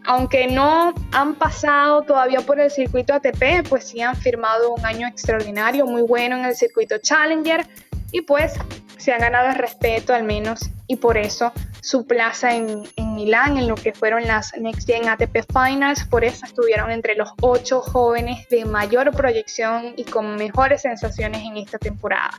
[0.06, 5.08] Aunque no han pasado todavía por el circuito ATP, pues sí han firmado un año
[5.08, 7.68] extraordinario, muy bueno en el circuito Challenger
[8.12, 8.54] y pues
[8.98, 13.68] se han ganado el respeto al menos y por eso su plaza en, Milán en
[13.68, 18.50] lo que fueron las Next Gen ATP Finals, por eso estuvieron entre los ocho jóvenes
[18.50, 22.32] de mayor proyección y con mejores sensaciones en esta temporada.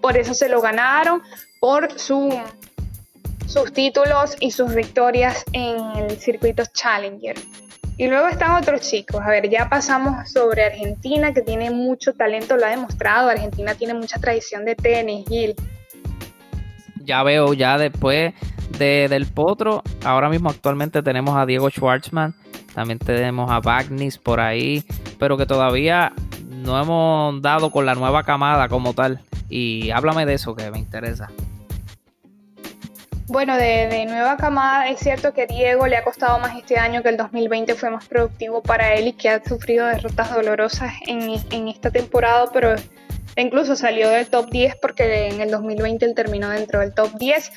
[0.00, 1.20] Por eso se lo ganaron,
[1.58, 2.32] por su,
[3.48, 7.36] sus títulos y sus victorias en el circuito Challenger.
[7.98, 9.20] Y luego están otros chicos.
[9.24, 13.30] A ver, ya pasamos sobre Argentina, que tiene mucho talento, lo ha demostrado.
[13.30, 15.56] Argentina tiene mucha tradición de tenis, Gil.
[17.06, 18.34] Ya veo, ya después
[18.78, 22.34] de, del Potro, ahora mismo actualmente tenemos a Diego Schwartzman,
[22.74, 24.84] también tenemos a Bagnis por ahí,
[25.18, 26.12] pero que todavía
[26.48, 29.20] no hemos dado con la nueva camada como tal.
[29.48, 31.30] Y háblame de eso que me interesa.
[33.28, 37.08] Bueno, de, nueva camada es cierto que Diego le ha costado más este año, que
[37.08, 41.68] el 2020 fue más productivo para él y que ha sufrido derrotas dolorosas en, en
[41.68, 42.74] esta temporada, pero
[43.42, 47.50] incluso salió del top 10 porque en el 2020 él terminó dentro del top 10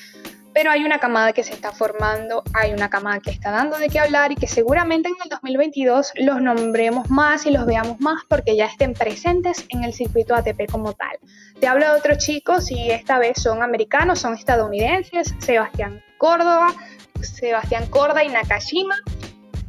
[0.53, 3.87] pero hay una camada que se está formando, hay una camada que está dando de
[3.87, 8.23] qué hablar y que seguramente en el 2022 los nombremos más y los veamos más
[8.27, 11.17] porque ya estén presentes en el circuito ATP como tal.
[11.59, 16.73] Te hablo de otros chicos y esta vez son americanos, son estadounidenses, Sebastián Córdoba,
[17.21, 18.95] Sebastián Corda y Nakashima.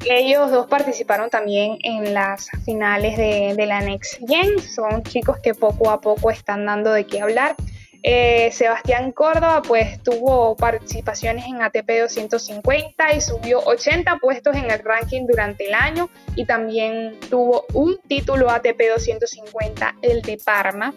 [0.09, 4.59] Ellos dos participaron también en las finales de, la Next Gen.
[4.59, 7.55] Son chicos que poco a poco están dando de qué hablar.
[8.03, 14.83] Eh, Sebastián Córdoba pues tuvo participaciones en ATP 250 y subió 80 puestos en el
[14.83, 20.95] ranking durante el año y también tuvo un título ATP 250, el de Parma.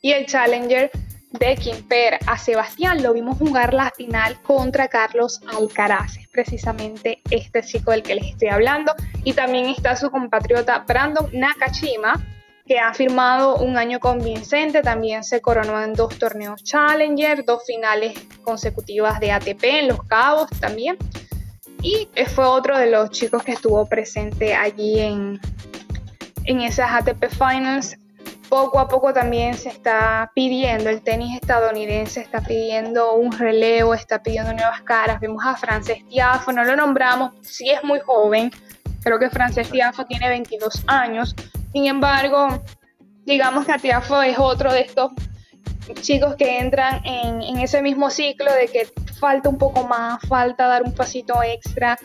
[0.00, 0.90] Y el Challenger
[1.32, 7.90] de Quimper a Sebastián lo vimos jugar la final contra Carlos Alcaraz, precisamente este chico
[7.90, 8.92] del que les estoy hablando.
[9.24, 12.14] Y también está su compatriota Brandon Nakashima,
[12.66, 18.18] que ha firmado un año convincente, también se coronó en dos torneos Challenger, dos finales
[18.42, 20.96] consecutivas de ATP en Los Cabos también.
[21.80, 25.40] Y fue otro de los chicos que estuvo presente allí en,
[26.44, 27.96] en esas ATP Finals.
[28.48, 34.22] Poco a poco también se está pidiendo, el tenis estadounidense está pidiendo un relevo, está
[34.22, 35.20] pidiendo nuevas caras.
[35.20, 38.50] Vimos a Frances Tiafo, no lo nombramos, sí es muy joven,
[39.02, 41.34] creo que Frances Tiafo tiene 22 años,
[41.72, 42.62] sin embargo,
[43.24, 45.12] digamos que Atiafo es otro de estos
[46.00, 50.82] chicos que entran en, ese mismo ciclo de que falta un poco más, falta dar
[50.82, 51.98] un pasito extra.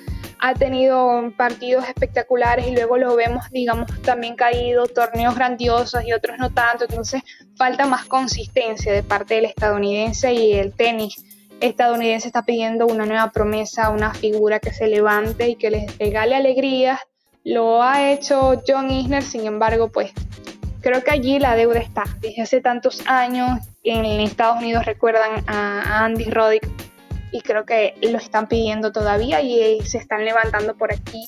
[0.45, 6.37] Ha tenido partidos espectaculares y luego lo vemos, digamos, también caído, torneos grandiosos y otros
[6.37, 6.83] no tanto.
[6.83, 7.21] Entonces,
[7.55, 11.23] falta más consistencia de parte del estadounidense y el tenis
[11.61, 16.35] estadounidense está pidiendo una nueva promesa, una figura que se levante y que les regale
[16.35, 16.99] alegrías
[17.43, 20.11] lo ha hecho John Isner, sin embargo, pues
[20.81, 22.03] creo que allí la deuda está.
[22.19, 26.67] Desde hace tantos años en Estados Unidos recuerdan a Andy Roddick
[27.33, 31.27] y creo que lo están pidiendo todavía y se están levantando por aquí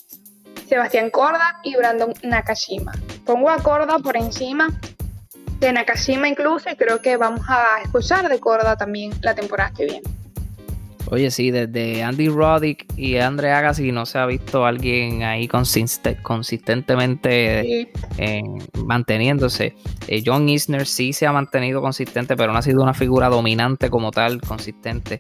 [0.68, 2.94] Sebastián Corda y Brandon Nakashima.
[3.26, 4.70] Pongo a Corda por encima
[5.60, 9.86] de Nakashima incluso y creo que vamos a escuchar de Corda también la temporada que
[9.86, 10.02] viene.
[11.12, 17.92] Oye, sí, desde Andy Roddick y Andre Agassi no se ha visto alguien ahí consistentemente
[18.18, 18.42] eh,
[18.84, 19.76] manteniéndose.
[20.08, 23.92] Eh, John Isner sí se ha mantenido consistente, pero no ha sido una figura dominante
[23.92, 25.20] como tal, consistente.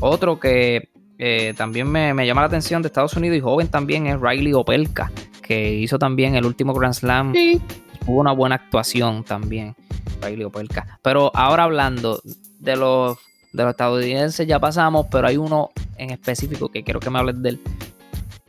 [0.00, 4.20] Otro que eh, también me, llama la atención de Estados Unidos y joven también es
[4.20, 5.10] Riley Opelka,
[5.42, 7.32] que hizo también el último Grand Slam.
[7.32, 7.60] Sí.
[8.06, 9.76] Hubo una buena actuación también,
[10.20, 10.98] Riley Opelka.
[11.02, 12.20] Pero ahora hablando
[12.58, 13.18] de los
[13.52, 17.42] de los estadounidenses ya pasamos, pero hay uno en específico que quiero que me hables
[17.42, 17.60] de él.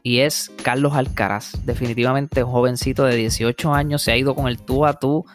[0.02, 1.66] Y es Carlos Alcaraz.
[1.66, 5.26] Definitivamente jovencito de 18 años se ha ido con el tú a tú,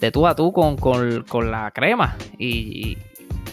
[0.00, 2.16] de tú a tú con, con, la crema.
[2.38, 2.98] Y,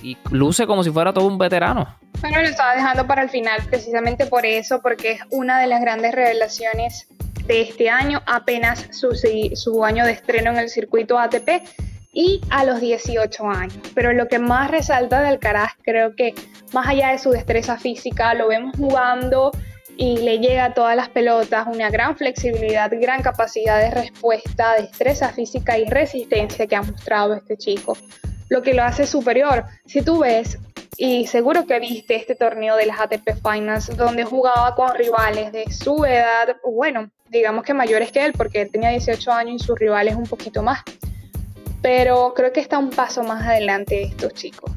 [0.01, 1.97] y, luce como si fuera todo un veterano.
[2.21, 5.81] Bueno, lo estaba dejando para el final precisamente por eso, porque es una de las
[5.81, 7.07] grandes revelaciones
[7.45, 9.09] de este año, apenas su,
[9.55, 11.49] su año de estreno en el circuito ATP
[12.13, 13.77] y a los 18 años.
[13.93, 16.33] Pero lo que más resalta de Alcaraz, creo que
[16.71, 19.51] más allá de su destreza física, lo vemos jugando
[19.97, 25.29] y le llega a todas las pelotas, una gran flexibilidad, gran capacidad de respuesta, destreza
[25.29, 27.97] física y resistencia que ha mostrado este chico,
[28.53, 29.65] lo que lo hace superior.
[29.85, 30.57] Si tú ves,
[30.95, 35.71] y seguro que viste este torneo de las ATP Finals, donde jugaba con rivales de
[35.71, 39.77] su edad, bueno, digamos que mayores que él, porque él tenía 18 años y sus
[39.77, 40.83] rivales un poquito más
[41.83, 44.71] pero creo que está un paso más adelante de estos chicos.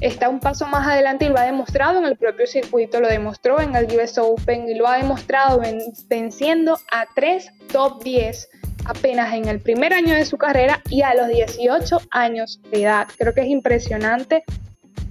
[0.00, 3.60] Está un paso más adelante y lo ha demostrado en el propio circuito, lo demostró
[3.60, 5.60] en el US Open y lo ha demostrado
[6.08, 8.48] venciendo a tres top 10
[8.84, 13.06] apenas en el primer año de su carrera y a los 18 años de edad.
[13.18, 14.44] Creo que es impresionante,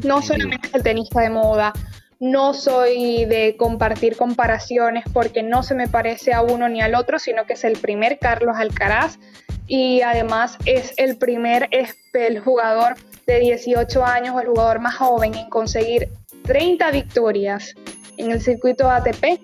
[0.04, 1.74] no solamente el tenista de moda,
[2.20, 7.20] No soy de compartir comparaciones porque no se me parece a uno ni al otro,
[7.20, 9.20] sino que es el primer Carlos Alcaraz
[9.68, 12.96] y además es el primer el jugador
[13.26, 16.10] de 18 años o el jugador más joven en conseguir
[16.44, 17.76] 30 victorias
[18.18, 19.40] en el circuito ATP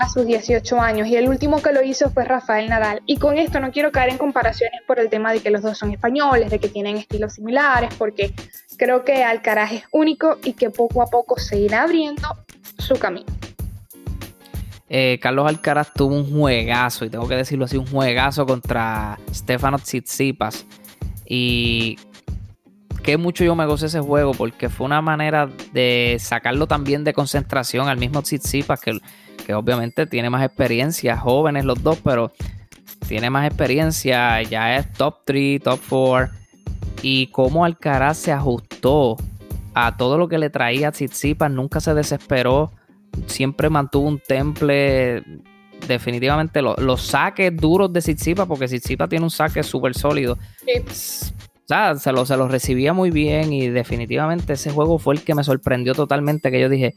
[0.00, 3.02] a sus 18 años y el último que lo hizo fue Rafael Nadal.
[3.06, 5.78] Y con esto no quiero caer en comparaciones por el tema de que los dos
[5.78, 8.32] son españoles, de que tienen estilos similares, porque
[8.76, 12.22] creo que Alcaraz es único y que poco a poco se irá abriendo
[12.78, 13.26] su camino.
[14.88, 19.78] Eh, Carlos Alcaraz tuvo un juegazo, y tengo que decirlo así, un juegazo contra Stefano
[19.78, 20.66] Tsitsipas.
[21.24, 21.96] Y
[23.02, 27.12] que mucho yo me gocé ese juego porque fue una manera de sacarlo también de
[27.12, 28.98] concentración al mismo Tsitsipas que
[29.40, 32.32] que obviamente tiene más experiencia, jóvenes los dos, pero
[33.08, 36.28] tiene más experiencia, ya es top 3, top 4.
[37.02, 39.16] Y cómo Alcaraz se ajustó
[39.74, 42.72] a todo lo que le traía Tsitsipas, nunca se desesperó,
[43.26, 45.22] siempre mantuvo un temple.
[45.86, 50.38] Definitivamente los saques duros de Tsitsipas, porque Tsitsipas tiene un saque súper sólido.
[51.66, 55.42] se lo, se lo recibía muy bien y definitivamente ese juego fue el que me
[55.42, 56.94] sorprendió totalmente, que yo dije,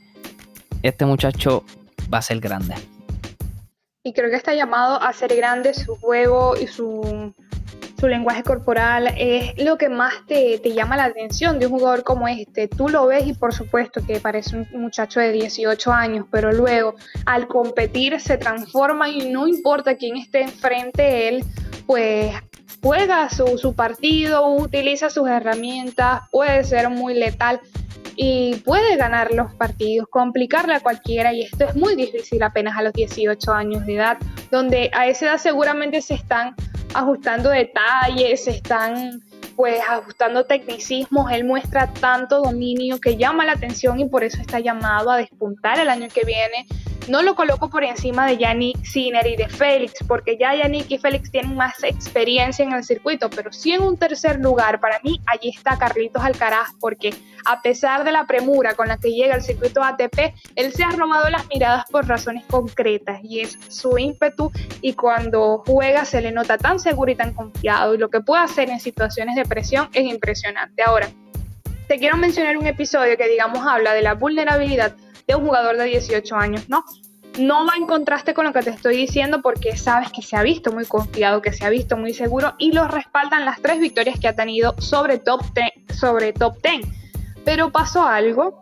[0.81, 1.63] este muchacho
[2.14, 2.76] va a ser grande.
[4.03, 7.34] Y creo que está llamado a ser grande su juego y su,
[7.97, 12.03] su lenguaje corporal es lo que más te, te, llama la atención de un jugador
[12.03, 12.68] como este.
[12.68, 16.95] Tú lo ves y por supuesto que parece un muchacho de 18 años, pero luego
[17.26, 21.45] al competir se transforma y no importa quién esté enfrente, él
[21.88, 22.34] pues
[22.82, 27.61] juega su, su partido, utiliza sus herramientas, puede ser muy letal
[28.16, 32.82] y puede ganar los partidos, complicarle a cualquiera y esto es muy difícil apenas a
[32.82, 34.18] los 18 años de edad,
[34.51, 36.55] donde a esa edad seguramente se están
[36.93, 39.22] ajustando detalles, se están
[39.55, 44.59] pues ajustando tecnicismos, él muestra tanto dominio que llama la atención y por eso está
[44.59, 46.66] llamado a despuntar el año que viene
[47.08, 50.97] no lo coloco por encima de Yannick Sinner y de Félix, porque ya Yannick y
[50.97, 55.20] Félix tienen más experiencia en el circuito, pero sí en un tercer lugar, para mí,
[55.26, 57.14] allí está Carlitos Alcaraz, porque
[57.45, 60.91] a pesar de la premura con la que llega al circuito ATP, él se ha
[60.91, 64.51] robado las miradas por razones concretas y es su ímpetu
[64.82, 68.43] y cuando juega se le nota tan seguro y tan confiado y lo que puede
[68.43, 70.84] hacer en situaciones de presión es impresionante.
[70.84, 71.10] Ahora,
[71.88, 74.95] te quiero mencionar un episodio que digamos habla de la vulnerabilidad
[75.28, 76.84] de un jugador de 18 años, ¿no?
[77.39, 80.43] No va en contraste con lo que te estoy diciendo porque sabes que se ha
[80.43, 84.19] visto muy confiado, que se ha visto muy seguro y lo respaldan las tres victorias
[84.19, 85.97] que ha tenido sobre top 10.
[85.97, 86.86] Sobre top 10.
[87.43, 88.61] Pero pasó algo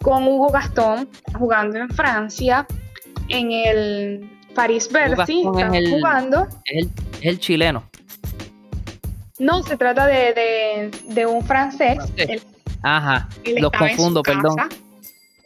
[0.00, 2.66] con Hugo Gastón jugando en Francia
[3.28, 6.46] en el Paris Bercy, jugando.
[6.66, 6.86] Es
[7.20, 7.84] el, chileno.
[9.38, 11.98] No, se trata de, un francés.
[12.82, 14.56] Ajá, los confundo, perdón.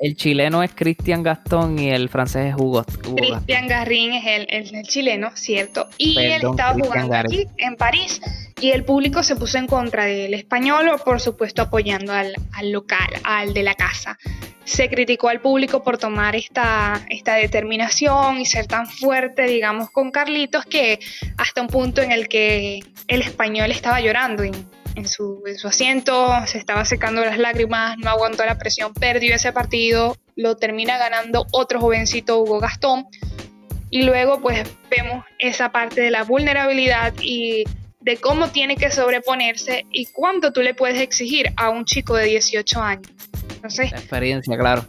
[0.00, 2.84] El chileno es Cristian Gastón y el francés es Hugo.
[3.16, 5.88] Cristian Garrín es el, chileno, cierto.
[5.98, 8.20] Y él estaba jugando aquí en París
[8.60, 12.32] y el público se puso en contra del español, por supuesto apoyando al,
[12.70, 14.18] local, al de la casa.
[14.64, 20.10] Se criticó al público por tomar esta, esta determinación y ser tan fuerte, digamos, con
[20.10, 21.00] Carlitos, que
[21.38, 24.44] hasta un punto en el que el español estaba llorando
[24.94, 30.16] en su, asiento, se estaba secando las lágrimas, no aguantó la presión, perdió ese partido,
[30.36, 33.06] lo termina ganando otro jovencito Hugo Gastón.
[33.90, 37.64] Y luego pues vemos esa parte de la vulnerabilidad y
[38.00, 42.26] de cómo tiene que sobreponerse y cuánto tú le puedes exigir a un chico de
[42.26, 43.08] 18 años.
[43.54, 44.86] Entonces, la experiencia, claro.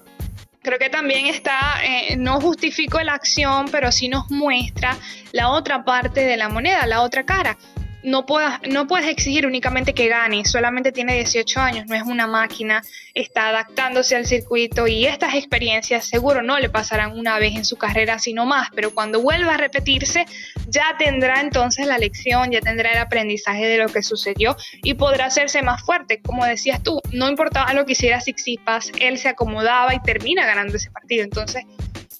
[0.61, 4.97] Creo que también está, eh, no justifico la acción, pero sí nos muestra
[5.31, 7.57] la otra parte de la moneda, la otra cara
[8.03, 12.27] no, puedas, no puedes exigir únicamente que gane, solamente tiene 18 años, no es una
[12.27, 12.81] máquina,
[13.13, 17.77] está adaptándose al circuito y estas experiencias seguro no le pasarán una vez en su
[17.77, 20.25] carrera, sino más, pero cuando vuelva a repetirse
[20.67, 25.25] ya tendrá entonces la lección, ya tendrá el aprendizaje de lo que sucedió y podrá
[25.25, 29.93] hacerse más fuerte, como decías tú, no importaba lo que hiciera Sixipas, él se acomodaba
[29.93, 31.65] y termina ganando ese partido, entonces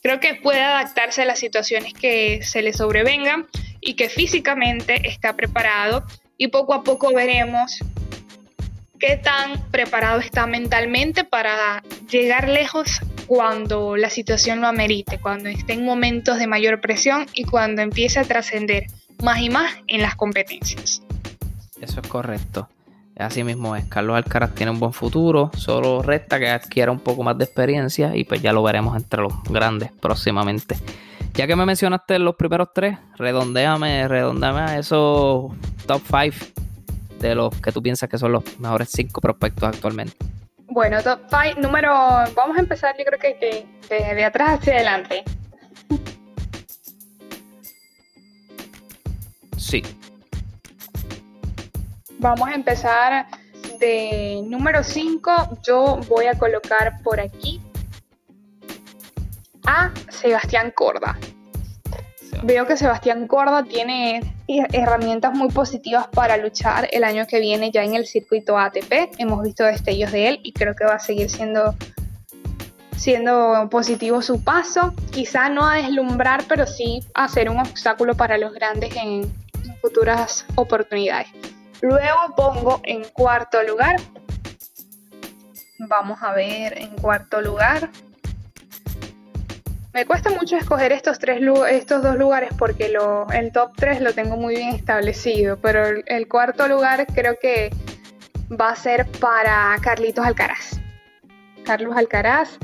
[0.01, 3.47] creo que puede adaptarse a las situaciones que se le sobrevengan
[3.81, 6.05] y que físicamente está preparado
[6.37, 7.79] y poco a poco veremos
[8.99, 15.73] qué tan preparado está mentalmente para llegar lejos cuando la situación lo amerite, cuando esté
[15.73, 18.87] en momentos de mayor presión y cuando empiece a trascender
[19.23, 21.01] más y más en las competencias.
[21.79, 22.67] Eso es correcto.
[23.19, 23.85] Así mismo es.
[23.85, 25.51] Carlos Alcaraz tiene un buen futuro.
[25.57, 29.21] Solo resta que adquiera un poco más de experiencia y pues ya lo veremos entre
[29.21, 30.77] los grandes próximamente.
[31.33, 35.51] Ya que me mencionaste los primeros tres, redondeame, redondeame a esos
[35.85, 36.37] top 5
[37.19, 40.15] de los que tú piensas que son los mejores cinco prospectos actualmente.
[40.69, 41.91] Bueno, top 5, número.
[42.35, 45.23] Vamos a empezar, yo creo que, que, que de atrás hacia adelante.
[49.57, 49.83] Sí.
[52.19, 53.27] Vamos a empezar
[53.79, 55.59] de número 5.
[55.63, 57.61] Yo voy a colocar por aquí
[59.65, 61.17] a Sebastián Corda.
[62.43, 67.85] Veo que Sebastián Corda tiene herramientas muy positivas para luchar el año que viene ya
[67.85, 69.13] en el circuito ATP.
[69.17, 71.73] Hemos visto destellos de él y creo que va a seguir siendo,
[72.97, 74.93] siendo positivo su paso.
[75.11, 79.31] Quizá no a deslumbrar, pero sí a ser un obstáculo para los grandes en
[79.81, 81.29] futuras oportunidades.
[81.81, 83.95] Luego pongo en cuarto lugar.
[85.79, 87.89] Vamos a ver en cuarto lugar.
[89.93, 92.93] Me cuesta mucho escoger estos, tres, estos dos lugares porque
[93.33, 97.71] el top 3 lo tengo muy bien establecido, pero el, cuarto lugar creo que
[98.49, 100.79] va a ser para Carlitos Alcaraz.
[101.65, 102.59] Carlos Alcaraz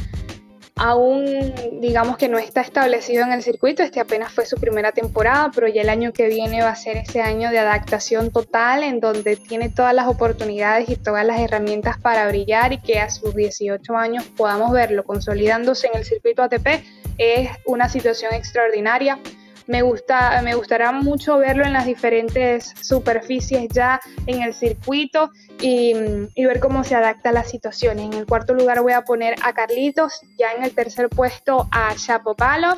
[0.76, 5.49] aún digamos que no está establecido en el circuito, este apenas fue su primera temporada,
[5.53, 8.99] pero ya el año que viene va a ser ese año de adaptación total en
[8.99, 13.34] donde tiene todas las oportunidades y todas las herramientas para brillar y que a sus
[13.34, 16.84] 18 años podamos verlo consolidándose en el circuito ATP
[17.17, 19.19] es una situación extraordinaria.
[19.68, 25.93] Me, gusta, me gustará mucho verlo en las diferentes superficies ya en el circuito y,
[26.36, 28.05] y, ver cómo se adapta a las situaciones.
[28.05, 31.93] En el cuarto lugar voy a poner a Carlitos, ya en el tercer puesto a
[31.95, 32.78] Shapopalov,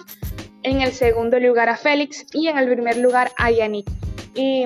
[0.64, 3.90] en el segundo lugar a Félix y en el primer lugar a Yannick.
[4.36, 4.66] Y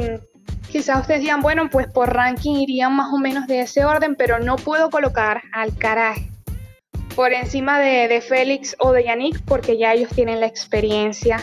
[0.72, 4.40] quizás ustedes digan, bueno, pues por ranking irían más o menos de ese orden, pero
[4.40, 6.32] no puedo colocar al caraje
[7.16, 11.42] por encima de, de Félix o de Yannick porque ya ellos tienen la experiencia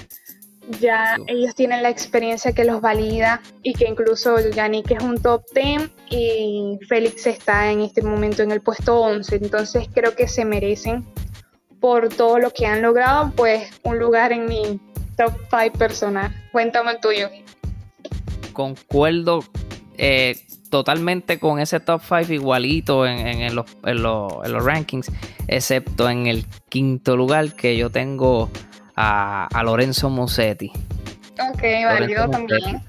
[0.81, 5.43] ya ellos tienen la experiencia que los valida y que incluso Yannick es un top
[5.55, 10.45] 10 y Félix está en este momento en el puesto 11, entonces creo que se
[10.45, 11.05] merecen
[11.81, 14.81] por todo lo que han logrado, pues un lugar en mi
[15.17, 16.35] top 5 personal.
[16.53, 17.29] Cuéntame el tuyo.
[18.53, 19.45] Concuerdo
[19.97, 20.37] eh,
[20.71, 25.11] totalmente con ese top 5 igualito en, en, los, en, los, en los rankings,
[25.47, 28.51] excepto en el quinto lugar que yo tengo
[28.99, 30.73] a, Lorenzo Musetti.
[31.39, 32.83] Ok, válido también.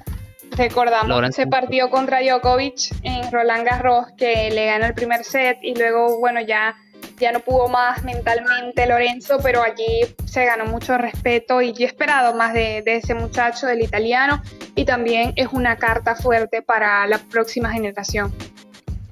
[0.52, 5.76] Recordamos ese partido contra Djokovic en Roland Garros que le ganó el primer set y
[5.76, 6.76] luego, bueno, ya,
[7.18, 11.88] ya no pudo más mentalmente Lorenzo, pero allí se ganó mucho respeto y yo he
[11.88, 14.42] esperado más de, de ese muchacho, del italiano,
[14.76, 18.34] y también es una carta fuerte para la próxima generación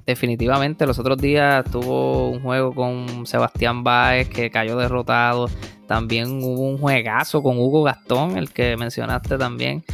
[0.08, 5.50] definitivamente los otros días tuvo un juego con Sebastián Báez que cayó derrotado.
[5.86, 9.84] También hubo un juegazo con Hugo Gastón, el que mencionaste también.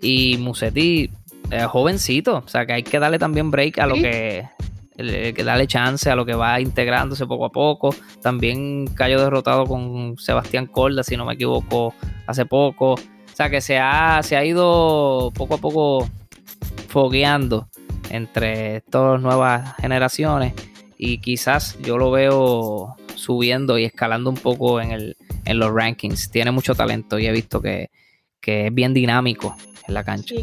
[0.00, 1.10] Y Musetti,
[1.50, 4.48] eh, jovencito, o sea que hay que darle también break a lo que
[4.96, 7.92] que darle chance a lo que va integrándose poco a poco.
[8.22, 11.94] También cayó derrotado con Sebastián Corda, si no me equivoco,
[12.28, 12.92] hace poco.
[12.92, 16.08] O sea que se ha, se ha ido poco a poco
[16.86, 17.68] fogueando
[18.10, 20.54] entre todas las nuevas generaciones
[20.98, 26.30] y quizás yo lo veo subiendo y escalando un poco en, el, en los rankings.
[26.30, 27.90] Tiene mucho talento y he visto que,
[28.40, 30.34] que es bien dinámico en la cancha.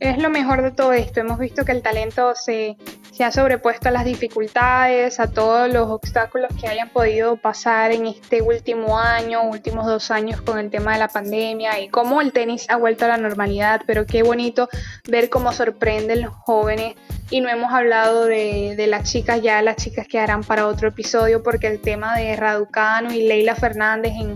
[0.00, 1.20] Es lo mejor de todo esto.
[1.20, 2.76] Hemos visto que el talento se,
[3.14, 8.06] se ha sobrepuesto a las dificultades, a todos los obstáculos que hayan podido pasar en
[8.06, 12.32] este último año, últimos dos años con el tema de la pandemia y cómo el
[12.32, 14.68] tenis ha vuelto a la normalidad, pero qué bonito
[15.08, 16.96] ver cómo sorprenden los jóvenes.
[17.30, 21.42] Y no hemos hablado de, de, las chicas, ya las chicas quedarán para otro episodio
[21.42, 24.34] porque el tema de Raducano y Leila Fernández en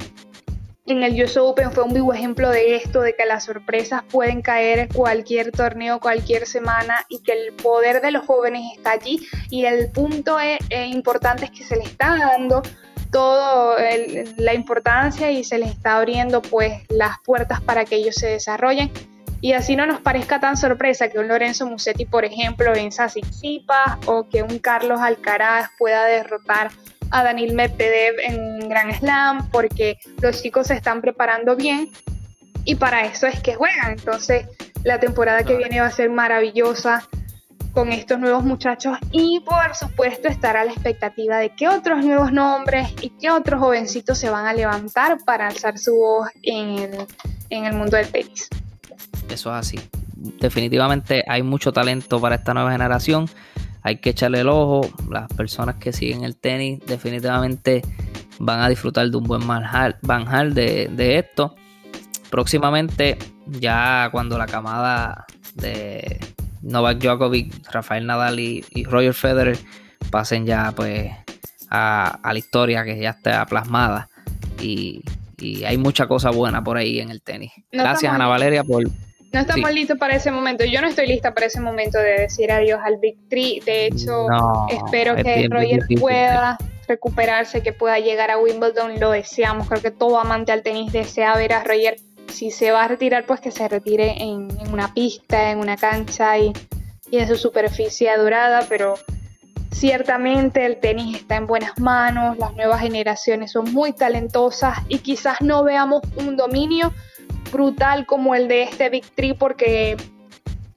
[0.88, 4.42] en el US Open fue un vivo ejemplo de esto, de que las sorpresas pueden
[4.42, 9.26] caer cualquier torneo, cualquier semana y que el poder de los jóvenes está allí.
[9.50, 12.62] Y el punto es, eh, importante es que se les está dando
[13.10, 13.76] toda
[14.36, 18.90] la importancia y se les está abriendo pues las puertas para que ellos se desarrollen.
[19.40, 23.08] Y así no nos parezca tan sorpresa que un Lorenzo Musetti por ejemplo venza a
[23.08, 26.70] Tsitsipas o que un Carlos Alcaraz pueda derrotar
[27.10, 31.90] a Daniel Medvedev en Gran Slam porque los chicos se están preparando bien
[32.64, 33.92] y para eso es que juegan.
[33.92, 34.46] Entonces
[34.84, 37.08] la temporada que viene va a ser maravillosa
[37.72, 42.32] con estos nuevos muchachos y por supuesto estar a la expectativa de qué otros nuevos
[42.32, 47.06] nombres y qué otros jovencitos se van a levantar para alzar su voz en el,
[47.50, 48.48] en el mundo del tenis.
[49.30, 49.80] Eso es así.
[50.16, 53.28] Definitivamente hay mucho talento para esta nueva generación
[53.88, 54.82] hay que echarle el ojo.
[55.10, 57.82] Las personas que siguen el tenis definitivamente
[58.38, 59.98] van a disfrutar de un buen manjar,
[60.52, 61.54] de, de esto.
[62.30, 65.24] Próximamente, ya cuando la camada
[65.54, 66.20] de
[66.60, 69.58] Novak Djokovic, Rafael Nadal y, Roger Federer
[70.10, 71.10] pasen ya pues
[71.70, 74.08] a, a la historia que ya está plasmada
[74.60, 75.02] y,
[75.38, 77.52] y hay mucha cosa buena por ahí en el tenis.
[77.72, 78.84] No Gracias Ana Valeria por...
[79.32, 79.74] No estamos Sí.
[79.76, 80.64] listos para ese momento.
[80.64, 83.60] Yo no estoy lista para ese momento de decir adiós al Big Three.
[83.60, 86.56] De hecho, No, espero es que bien Roger pueda
[86.86, 88.98] recuperarse, que pueda llegar a Wimbledon.
[88.98, 89.68] Lo deseamos.
[89.68, 91.96] Creo que todo amante al tenis desea ver a Roger.
[92.32, 95.76] Si se va a retirar, pues que se retire en, en una pista, en una
[95.76, 96.52] cancha y,
[97.10, 98.64] y en su superficie adorada.
[98.68, 98.94] Pero
[99.72, 102.38] ciertamente el tenis está en buenas manos.
[102.38, 106.92] Las nuevas generaciones son muy talentosas y quizás no veamos un dominio
[107.50, 109.96] brutal como el de este Big Three porque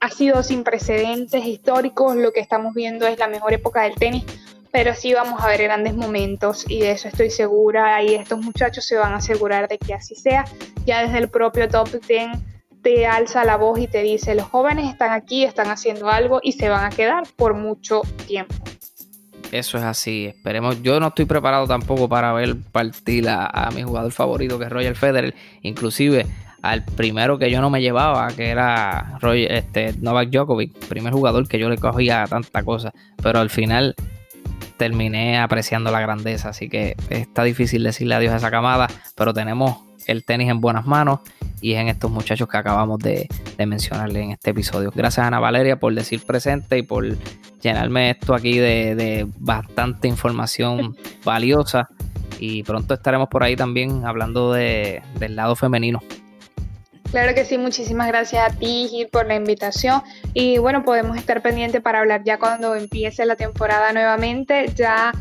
[0.02, 4.24] ha sido sin precedentes históricos, lo que estamos viendo es la mejor época del tenis,
[4.72, 8.84] pero sí vamos a ver grandes momentos y de eso estoy segura y estos muchachos
[8.84, 10.44] se van a asegurar de que así sea.
[10.84, 12.30] Ya desde el propio top 10
[12.82, 16.52] te alza la voz y te dice, los jóvenes están aquí, están haciendo algo y
[16.52, 18.56] se van a quedar por mucho tiempo.
[19.52, 20.82] Eso es así, esperemos.
[20.82, 24.70] Yo no estoy preparado tampoco para ver partir a, a mi jugador favorito, que es
[24.70, 25.34] Roger Federer.
[25.60, 26.26] Inclusive
[26.62, 31.48] al primero que yo no me llevaba, que era Roger, este, Novak Djokovic, primer jugador
[31.48, 32.92] que yo le cogía tanta cosa.
[33.20, 33.94] Pero al final
[34.76, 36.50] terminé apreciando la grandeza.
[36.50, 38.86] Así que está difícil decirle adiós a esa camada.
[39.16, 41.20] Pero tenemos el tenis en buenas manos
[41.60, 43.28] y es en estos muchachos que acabamos de,
[43.64, 44.92] mencionarle en este episodio.
[44.94, 47.06] Gracias Ana Valeria por decir presente y por
[47.60, 51.88] llenarme esto aquí de, de bastante información valiosa.
[52.40, 56.00] Y pronto estaremos por ahí también hablando de, del lado femenino.
[57.12, 60.02] Claro que sí, muchísimas gracias a ti, Gil, por la invitación.
[60.32, 65.12] Y bueno, podemos estar pendientes para hablar ya cuando empiece la temporada nuevamente, ya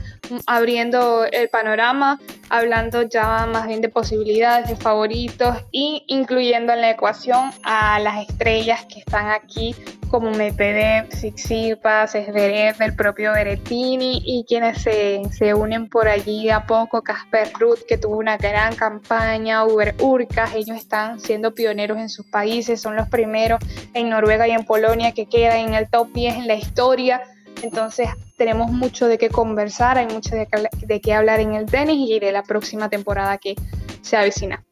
[0.48, 2.20] abriendo el panorama,
[2.50, 8.28] hablando ya más bien de posibilidades, de favoritos y incluyendo en la ecuación a las
[8.28, 9.76] estrellas que están aquí
[10.12, 16.66] como Medvedev, Tsitsipas, Zverev, el propio Berrettini y quienes se, se unen por allí a
[16.66, 22.10] poco, Casper Ruth que tuvo una gran campaña, Uber Urcas, ellos están siendo pioneros en
[22.10, 23.60] sus países, son los primeros
[23.94, 27.22] en Noruega y en Polonia que quedan en el top 10 en la historia,
[27.62, 31.66] entonces tenemos mucho de qué conversar, hay mucho de qué, de qué hablar en el
[31.66, 33.56] tenis y de la próxima temporada que
[34.02, 34.64] se avecina.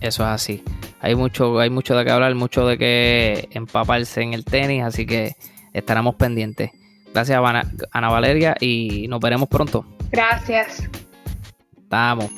[0.00, 0.64] Eso es así.
[1.00, 5.06] Hay mucho, hay mucho de qué hablar, mucho de qué empaparse en el tenis, así
[5.06, 5.34] que
[5.72, 6.70] estaremos pendientes.
[7.12, 9.84] Gracias Ana, Ana Valeria y nos veremos pronto.
[10.10, 10.88] Gracias.
[11.76, 12.30] Estamos.